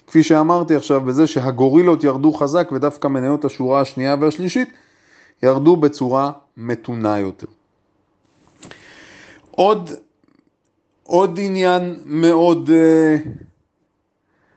כפי 0.06 0.22
שאמרתי 0.22 0.74
עכשיו, 0.74 1.00
בזה 1.00 1.26
שהגורילות 1.26 2.04
ירדו 2.04 2.32
חזק 2.32 2.68
ודווקא 2.72 3.08
מניות 3.08 3.44
השורה 3.44 3.80
השנייה 3.80 4.16
והשלישית 4.20 4.68
ירדו 5.42 5.76
בצורה 5.76 6.32
מתונה 6.56 7.18
יותר. 7.18 7.46
עוד, 9.50 9.90
עוד 11.02 11.38
עניין 11.42 12.00
מאוד, 12.04 12.70
אה, 12.70 13.16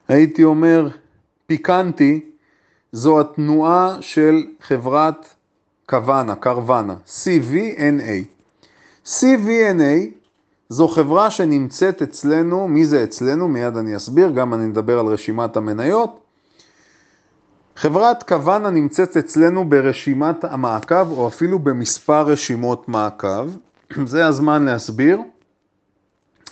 הייתי 0.07 0.43
אומר, 0.43 0.89
פיקנטי, 1.47 2.19
זו 2.91 3.19
התנועה 3.19 3.97
של 4.01 4.43
חברת 4.61 5.35
קוואנה, 5.85 6.35
קרוואנה, 6.35 6.95
CVNA. 7.07 8.25
CVNA 9.05 10.20
זו 10.71 10.87
חברה 10.87 11.31
שנמצאת 11.31 12.01
אצלנו, 12.01 12.67
מי 12.67 12.85
זה 12.85 13.03
אצלנו? 13.03 13.47
מיד 13.47 13.77
אני 13.77 13.95
אסביר, 13.95 14.29
גם 14.31 14.53
אני 14.53 14.71
אדבר 14.71 14.99
על 14.99 15.05
רשימת 15.05 15.57
המניות. 15.57 16.19
חברת 17.75 18.23
קוואנה 18.23 18.69
נמצאת 18.69 19.17
אצלנו 19.17 19.69
ברשימת 19.69 20.43
המעקב, 20.43 21.11
או 21.11 21.27
אפילו 21.27 21.59
במספר 21.59 22.21
רשימות 22.21 22.89
מעקב. 22.89 23.49
זה 24.05 24.25
הזמן 24.25 24.65
להסביר. 24.65 25.19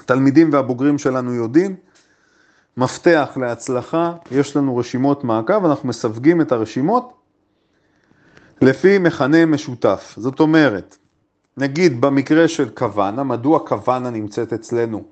תלמידים 0.05 0.53
והבוגרים 0.53 0.97
שלנו 0.97 1.33
יודעים, 1.33 1.75
מפתח 2.77 3.37
להצלחה, 3.41 4.13
יש 4.31 4.55
לנו 4.55 4.77
רשימות 4.77 5.23
מעקב, 5.23 5.65
אנחנו 5.65 5.89
מסווגים 5.89 6.41
את 6.41 6.51
הרשימות 6.51 7.13
לפי 8.61 8.97
מכנה 8.97 9.45
משותף. 9.45 10.13
זאת 10.17 10.39
אומרת, 10.39 10.97
נגיד 11.59 12.01
במקרה 12.01 12.47
של 12.47 12.69
קוואנה, 12.69 13.23
מדוע 13.23 13.59
קוואנה 13.59 14.09
נמצאת 14.09 14.53
אצלנו 14.53 15.03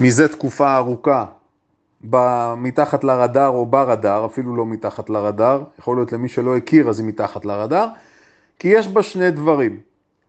מזה 0.00 0.28
תקופה 0.28 0.76
ארוכה 0.76 1.24
מתחת 2.56 3.04
לרדאר 3.04 3.48
או 3.48 3.66
ברדאר, 3.66 4.26
אפילו 4.26 4.56
לא 4.56 4.66
מתחת 4.66 5.10
לרדאר, 5.10 5.62
יכול 5.78 5.96
להיות 5.96 6.12
למי 6.12 6.28
שלא 6.28 6.56
הכיר 6.56 6.88
אז 6.88 7.00
היא 7.00 7.08
מתחת 7.08 7.44
לרדאר, 7.44 7.86
כי 8.58 8.68
יש 8.68 8.88
בה 8.88 9.02
שני 9.02 9.30
דברים. 9.30 9.80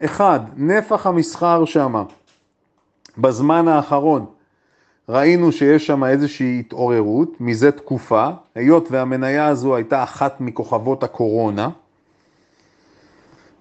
אחד, 0.06 0.40
נפח 0.58 1.08
המסחר 1.08 1.66
שם 1.66 2.04
בזמן 3.18 3.68
האחרון 3.68 4.26
ראינו 5.10 5.52
שיש 5.52 5.88
שם 5.88 6.04
איזושהי 6.04 6.60
התעוררות 6.60 7.42
מזה 7.42 7.72
תקופה, 7.72 8.30
היות 8.56 8.88
והמניה 8.92 9.48
הזו 9.48 9.76
הייתה 9.76 10.04
אחת 10.04 10.42
מכוכבות 10.42 11.04
הקורונה, 11.04 11.70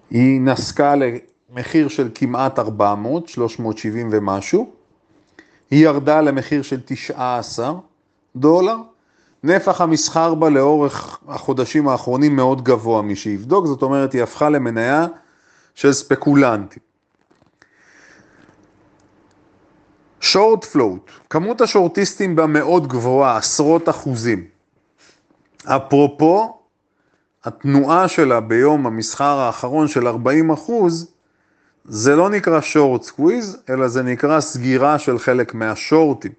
היא 0.09 0.41
נסקה 0.41 0.93
למחיר 0.95 1.87
של 1.87 2.09
כמעט 2.15 2.59
400, 2.59 3.29
370 3.29 4.09
ומשהו, 4.11 4.71
היא 5.71 5.85
ירדה 5.85 6.21
למחיר 6.21 6.61
של 6.61 6.79
19 6.85 7.73
דולר, 8.35 8.75
נפח 9.43 9.81
המסחר 9.81 10.35
בה 10.35 10.49
לאורך 10.49 11.19
החודשים 11.27 11.87
האחרונים 11.87 12.35
מאוד 12.35 12.63
גבוה 12.63 13.01
מי 13.01 13.15
שיבדוק, 13.15 13.65
זאת 13.65 13.81
אומרת 13.81 14.13
היא 14.13 14.23
הפכה 14.23 14.49
למניה 14.49 15.07
של 15.75 15.93
ספקולנטים. 15.93 16.83
short 20.21 20.65
float, 20.65 21.09
כמות 21.29 21.61
השורטיסטים 21.61 22.35
בה 22.35 22.47
מאוד 22.47 22.87
גבוהה, 22.87 23.37
עשרות 23.37 23.89
אחוזים. 23.89 24.45
אפרופו 25.65 26.58
התנועה 27.45 28.07
שלה 28.07 28.39
ביום 28.39 28.87
המסחר 28.87 29.39
האחרון 29.39 29.87
של 29.87 30.07
40 30.07 30.49
אחוז, 30.49 31.11
זה 31.85 32.15
לא 32.15 32.29
נקרא 32.29 32.61
short 32.61 33.03
squeeze, 33.03 33.57
אלא 33.69 33.87
זה 33.87 34.03
נקרא 34.03 34.39
סגירה 34.39 34.99
של 34.99 35.19
חלק 35.19 35.53
מהשורטים. 35.53 36.31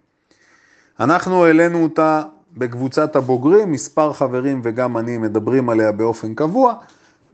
אנחנו 1.01 1.45
העלינו 1.45 1.83
אותה 1.83 2.23
בקבוצת 2.53 3.17
הבוגרים, 3.17 3.73
מספר 3.73 4.13
חברים 4.13 4.61
וגם 4.65 4.99
אני 4.99 5.19
מדברים 5.19 5.71
עליה 5.71 5.93
באופן 5.93 6.35
קבוע, 6.35 6.75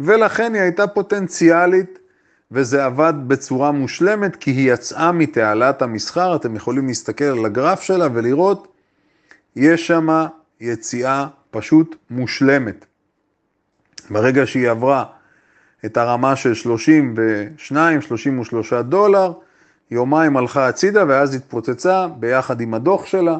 ולכן 0.00 0.54
היא 0.54 0.62
הייתה 0.62 0.86
פוטנציאלית 0.86 1.98
וזה 2.50 2.84
עבד 2.84 3.14
בצורה 3.26 3.72
מושלמת 3.72 4.36
כי 4.36 4.50
היא 4.50 4.72
יצאה 4.72 5.12
מתעלת 5.12 5.82
המסחר, 5.82 6.36
אתם 6.36 6.56
יכולים 6.56 6.86
להסתכל 6.86 7.24
על 7.24 7.44
הגרף 7.44 7.80
שלה 7.80 8.08
ולראות, 8.14 8.68
יש 9.56 9.86
שם 9.86 10.26
יציאה 10.60 11.26
פשוט 11.50 11.96
מושלמת. 12.10 12.86
ברגע 14.10 14.46
שהיא 14.46 14.70
עברה 14.70 15.04
את 15.84 15.96
הרמה 15.96 16.36
של 16.36 16.54
32, 16.54 18.02
33 18.02 18.72
דולר, 18.72 19.32
יומיים 19.90 20.36
הלכה 20.36 20.68
הצידה 20.68 21.04
ואז 21.08 21.34
התפוצצה 21.34 22.06
ביחד 22.18 22.60
עם 22.60 22.74
הדוח 22.74 23.06
שלה, 23.06 23.38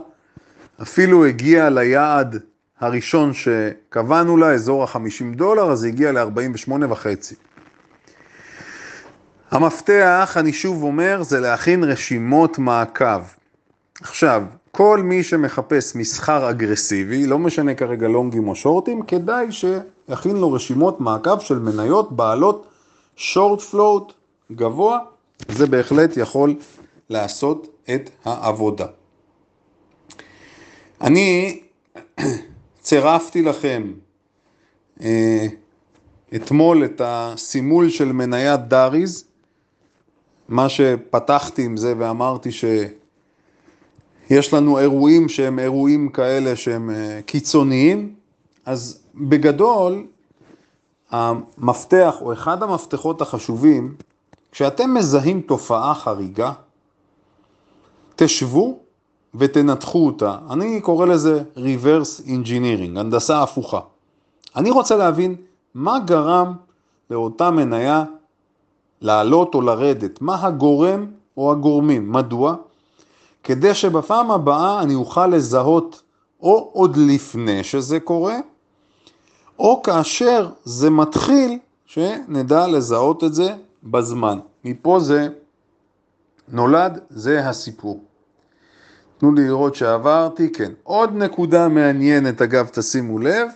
אפילו 0.83 1.25
הגיעה 1.25 1.71
ליעד 1.71 2.39
הראשון 2.81 3.33
שקבענו 3.35 4.37
לה, 4.37 4.53
אזור 4.53 4.83
ה-50 4.83 5.37
דולר, 5.37 5.73
אז 5.73 5.85
היא 5.85 5.93
הגיעה 5.93 6.13
ל-48 6.13 6.73
וחצי. 6.89 7.35
המפתח, 9.51 10.37
אני 10.41 10.53
שוב 10.53 10.83
אומר, 10.83 11.23
זה 11.23 11.41
להכין 11.41 11.85
רשימות 11.85 12.59
מעקב. 12.59 13.23
עכשיו, 14.01 14.43
כל 14.77 15.01
מי 15.05 15.23
שמחפש 15.23 15.97
מסחר 15.97 16.51
אגרסיבי, 16.51 17.27
לא 17.27 17.39
משנה 17.39 17.75
כרגע 17.75 18.09
לונגים 18.09 18.49
או 18.49 18.55
שורטים, 18.55 19.03
כדאי 19.03 19.47
שיכין 19.53 20.37
לו 20.37 20.53
רשימות 20.53 21.01
מעקב 21.01 21.41
של 21.41 21.59
מניות 21.59 22.13
בעלות 22.13 22.67
שורט 23.17 23.61
פלוט 23.61 24.13
גבוה, 24.53 24.99
זה 25.49 25.67
בהחלט 25.67 26.17
יכול 26.17 26.55
לעשות 27.11 27.67
את 27.95 28.11
העבודה. 28.25 28.87
אני 31.01 31.61
צירפתי 32.83 33.43
לכם 33.43 33.93
אה, 35.01 35.47
אתמול 36.35 36.85
את 36.85 37.01
הסימול 37.05 37.91
של 37.91 38.13
מניית 38.13 38.61
דאריז, 38.69 39.25
מה 40.49 40.69
שפתחתי 40.69 41.65
עם 41.65 41.77
זה 41.77 41.95
ואמרתי 41.99 42.53
שיש 44.29 44.55
לנו 44.55 44.79
אירועים 44.79 45.29
שהם 45.29 45.59
אירועים 45.59 46.09
כאלה 46.09 46.57
שהם 46.57 46.91
אה, 46.91 47.21
קיצוניים, 47.27 48.15
אז 48.67 48.99
בגדול 49.15 50.07
המפתח 51.11 52.17
או 52.21 52.33
אחד 52.33 52.63
המפתחות 52.63 53.23
החשובים, 53.23 53.95
כשאתם 54.53 54.95
מזהים 54.95 55.41
תופעה 55.41 55.95
חריגה, 55.95 56.53
תשבו 58.17 58.79
ותנתחו 59.35 60.07
אותה. 60.07 60.39
אני 60.51 60.81
קורא 60.81 61.07
לזה 61.07 61.43
reverse 61.57 62.27
engineering, 62.27 62.99
הנדסה 62.99 63.43
הפוכה. 63.43 63.81
אני 64.57 64.71
רוצה 64.71 64.97
להבין 64.97 65.35
מה 65.75 65.99
גרם 65.99 66.53
לאותה 67.11 67.51
מניה 67.51 68.05
לעלות 69.01 69.55
או 69.55 69.61
לרדת, 69.61 70.21
מה 70.21 70.47
הגורם 70.47 71.07
או 71.37 71.53
הגורמים, 71.53 72.13
מדוע? 72.13 72.57
כדי 73.47 73.75
שבפעם 73.75 74.31
הבאה 74.31 74.83
אני 74.83 74.95
אוכל 74.95 75.27
לזהות 75.27 76.03
או 76.41 76.71
עוד 76.73 76.97
לפני 76.97 77.65
שזה 77.65 78.01
קורה, 78.01 78.37
או 79.59 79.83
כאשר 79.83 80.51
זה 80.65 80.91
מתחיל, 80.91 81.59
שנדע 81.85 82.67
לזהות 82.67 83.25
את 83.25 83.35
זה 83.35 83.55
בזמן. 83.85 84.39
מפה 84.65 85.01
זה 85.01 85.29
נולד, 86.49 86.99
זה 87.11 87.49
הסיפור. 87.49 88.05
תנו 89.19 89.33
לי 89.33 89.45
לראות 89.45 89.75
שעברתי, 89.75 90.53
כן. 90.53 90.73
עוד 90.83 91.11
נקודה 91.15 91.69
מעניינת, 91.69 92.43
אגב, 92.43 92.69
תשימו 92.73 93.19
לב, 93.19 93.49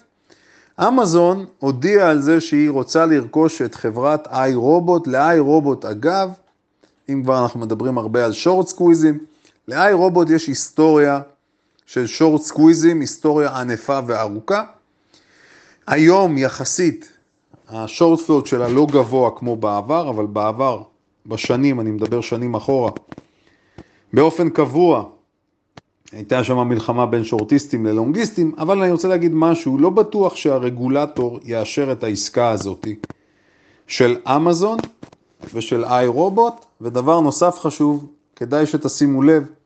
אמזון 0.88 1.46
הודיעה 1.58 2.10
על 2.10 2.20
זה 2.20 2.40
שהיא 2.40 2.70
רוצה 2.70 3.06
לרכוש 3.06 3.62
את 3.62 3.74
חברת 3.74 4.26
איי 4.26 4.54
רובוט, 4.54 5.06
לאיי 5.06 5.38
רובוט 5.38 5.84
אגב, 5.84 6.30
אם 7.08 7.22
כבר 7.24 7.42
אנחנו 7.42 7.60
מדברים 7.60 7.98
הרבה 7.98 8.24
על 8.24 8.32
שורט 8.32 8.66
סקוויזים, 8.66 9.29
לאיי 9.70 9.92
רובוט 9.92 10.30
יש 10.30 10.46
היסטוריה 10.46 11.20
של 11.86 12.06
שורט 12.06 12.42
סקוויזים, 12.42 13.00
היסטוריה 13.00 13.60
ענפה 13.60 14.00
וארוכה. 14.06 14.64
היום 15.86 16.38
יחסית 16.38 17.12
השורט 17.68 18.20
פלוט 18.20 18.46
שלה 18.46 18.68
לא 18.68 18.86
גבוה 18.90 19.30
כמו 19.36 19.56
בעבר, 19.56 20.10
אבל 20.10 20.26
בעבר, 20.26 20.82
בשנים, 21.26 21.80
אני 21.80 21.90
מדבר 21.90 22.20
שנים 22.20 22.54
אחורה, 22.54 22.90
באופן 24.12 24.50
קבוע 24.50 25.04
הייתה 26.12 26.44
שם 26.44 26.58
מלחמה 26.58 27.06
בין 27.06 27.24
שורטיסטים 27.24 27.86
ללונגיסטים, 27.86 28.54
אבל 28.58 28.82
אני 28.82 28.92
רוצה 28.92 29.08
להגיד 29.08 29.32
משהו, 29.34 29.78
לא 29.78 29.90
בטוח 29.90 30.36
שהרגולטור 30.36 31.40
יאשר 31.44 31.92
את 31.92 32.04
העסקה 32.04 32.50
הזאת 32.50 32.86
של 33.86 34.16
אמזון 34.26 34.88
ושל 35.54 35.84
iRobot, 35.84 36.54
ודבר 36.80 37.20
נוסף 37.20 37.58
חשוב, 37.58 38.06
כדאי 38.36 38.66
שתשימו 38.66 39.22
לב 39.22 39.59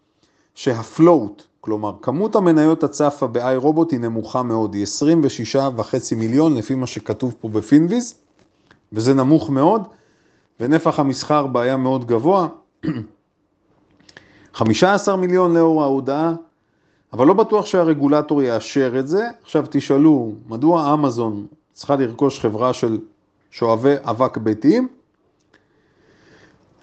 שה 0.54 0.84
float, 0.84 1.42
כלומר 1.60 1.92
כמות 2.02 2.36
המניות 2.36 2.84
הצפה 2.84 3.26
ב-iRobot 3.26 3.92
היא 3.92 4.00
נמוכה 4.00 4.42
מאוד, 4.42 4.74
היא 4.74 4.86
26.5 5.60 6.16
מיליון 6.16 6.56
לפי 6.56 6.74
מה 6.74 6.86
שכתוב 6.86 7.34
פה 7.40 7.48
ב 7.48 7.56
Finviz, 7.57 8.14
וזה 8.92 9.14
נמוך 9.14 9.50
מאוד, 9.50 9.82
ונפח 10.60 10.98
המסחר 10.98 11.46
בה 11.46 11.76
מאוד 11.76 12.06
גבוה. 12.06 12.48
15 14.54 15.16
מיליון 15.16 15.54
לאור 15.54 15.82
ההודעה, 15.82 16.34
אבל 17.12 17.26
לא 17.26 17.34
בטוח 17.34 17.66
שהרגולטור 17.66 18.42
יאשר 18.42 18.98
את 18.98 19.08
זה. 19.08 19.28
עכשיו 19.42 19.64
תשאלו, 19.70 20.32
מדוע 20.48 20.94
אמזון 20.94 21.46
צריכה 21.72 21.96
לרכוש 21.96 22.40
חברה 22.40 22.72
של 22.72 22.98
שואבי 23.50 23.94
אבק 24.02 24.36
ביתיים? 24.36 24.88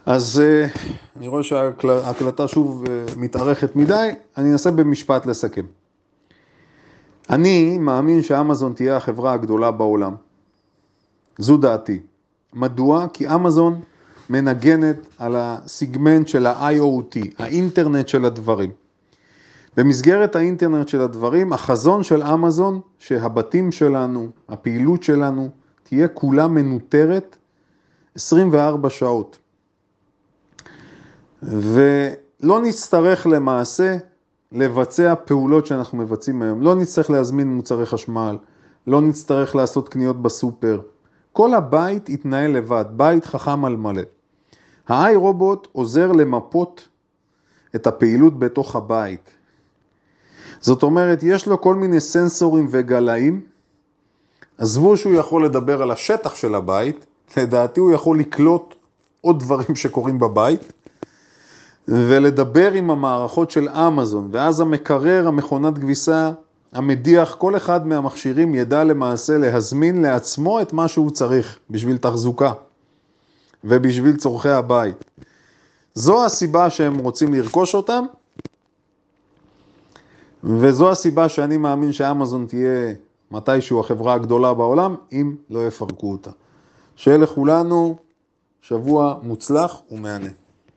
אז 0.05 0.41
אה, 0.43 0.67
אני 1.17 1.27
רואה 1.27 1.43
שההקלטה 1.43 2.47
שוב 2.47 2.83
אה, 2.89 3.05
מתארכת 3.17 3.75
מדי, 3.75 4.09
אני 4.37 4.51
אנסה 4.51 4.71
במשפט 4.71 5.25
לסכם. 5.25 5.65
אני 7.29 7.77
מאמין 7.77 8.23
שאמזון 8.23 8.73
תהיה 8.73 8.97
החברה 8.97 9.33
הגדולה 9.33 9.71
בעולם. 9.71 10.15
זו 11.37 11.57
דעתי. 11.57 11.99
מדוע? 12.53 13.07
כי 13.13 13.27
אמזון 13.35 13.81
מנגנת 14.29 15.07
על 15.17 15.35
הסיגמנט 15.37 16.27
של 16.27 16.45
ה-IoT, 16.45 17.19
האינטרנט 17.37 18.07
של 18.07 18.25
הדברים. 18.25 18.71
במסגרת 19.77 20.35
האינטרנט 20.35 20.87
של 20.87 21.01
הדברים, 21.01 21.53
החזון 21.53 22.03
של 22.03 22.23
אמזון, 22.23 22.81
שהבתים 22.99 23.71
שלנו, 23.71 24.29
הפעילות 24.49 25.03
שלנו, 25.03 25.49
תהיה 25.83 26.07
כולה 26.07 26.47
מנוטרת 26.47 27.35
24 28.15 28.89
שעות. 28.89 29.40
ולא 31.43 32.61
נצטרך 32.61 33.27
למעשה 33.27 33.97
לבצע 34.51 35.13
פעולות 35.25 35.65
שאנחנו 35.65 35.97
מבצעים 35.97 36.41
היום. 36.41 36.61
לא 36.61 36.75
נצטרך 36.75 37.09
להזמין 37.09 37.47
מוצרי 37.47 37.85
חשמל, 37.85 38.37
לא 38.87 39.01
נצטרך 39.01 39.55
לעשות 39.55 39.89
קניות 39.89 40.21
בסופר. 40.21 40.81
כל 41.33 41.53
הבית 41.53 42.09
יתנהל 42.09 42.51
לבד, 42.51 42.85
בית 42.91 43.25
חכם 43.25 43.65
על 43.65 43.75
מלא. 43.75 44.01
ה-i 44.87 45.15
רובוט 45.15 45.67
עוזר 45.71 46.11
למפות 46.11 46.87
את 47.75 47.87
הפעילות 47.87 48.39
בתוך 48.39 48.75
הבית. 48.75 49.29
זאת 50.61 50.83
אומרת, 50.83 51.19
יש 51.23 51.47
לו 51.47 51.61
כל 51.61 51.75
מיני 51.75 51.99
סנסורים 51.99 52.67
וגלאים. 52.71 53.41
עזבו 54.57 54.97
שהוא 54.97 55.13
יכול 55.13 55.45
לדבר 55.45 55.81
על 55.81 55.91
השטח 55.91 56.35
של 56.35 56.55
הבית, 56.55 57.05
לדעתי 57.37 57.79
הוא 57.79 57.91
יכול 57.91 58.19
לקלוט 58.19 58.75
עוד 59.21 59.39
דברים 59.39 59.75
שקורים 59.75 60.19
בבית, 60.19 60.73
ולדבר 61.91 62.71
עם 62.71 62.89
המערכות 62.89 63.51
של 63.51 63.69
אמזון, 63.69 64.29
ואז 64.31 64.59
המקרר, 64.59 65.27
המכונת 65.27 65.77
כביסה, 65.77 66.31
המדיח, 66.73 67.35
כל 67.35 67.57
אחד 67.57 67.87
מהמכשירים 67.87 68.55
ידע 68.55 68.83
למעשה 68.83 69.37
להזמין 69.37 70.01
לעצמו 70.01 70.61
את 70.61 70.73
מה 70.73 70.87
שהוא 70.87 71.11
צריך 71.11 71.59
בשביל 71.69 71.97
תחזוקה. 71.97 72.53
ובשביל 73.63 74.17
צורכי 74.17 74.49
הבית. 74.49 75.05
זו 75.95 76.25
הסיבה 76.25 76.69
שהם 76.69 76.97
רוצים 76.97 77.33
לרכוש 77.33 77.75
אותם, 77.75 78.05
וזו 80.43 80.91
הסיבה 80.91 81.29
שאני 81.29 81.57
מאמין 81.57 81.93
שאמזון 81.93 82.45
תהיה 82.49 82.93
מתישהו 83.31 83.79
החברה 83.79 84.13
הגדולה 84.13 84.53
בעולם, 84.53 84.95
אם 85.11 85.35
לא 85.49 85.67
יפרקו 85.67 86.11
אותה. 86.11 86.31
שיהיה 86.95 87.17
לכולנו 87.17 87.97
שבוע 88.61 89.15
מוצלח 89.23 89.81
ומהנה. 89.91 90.29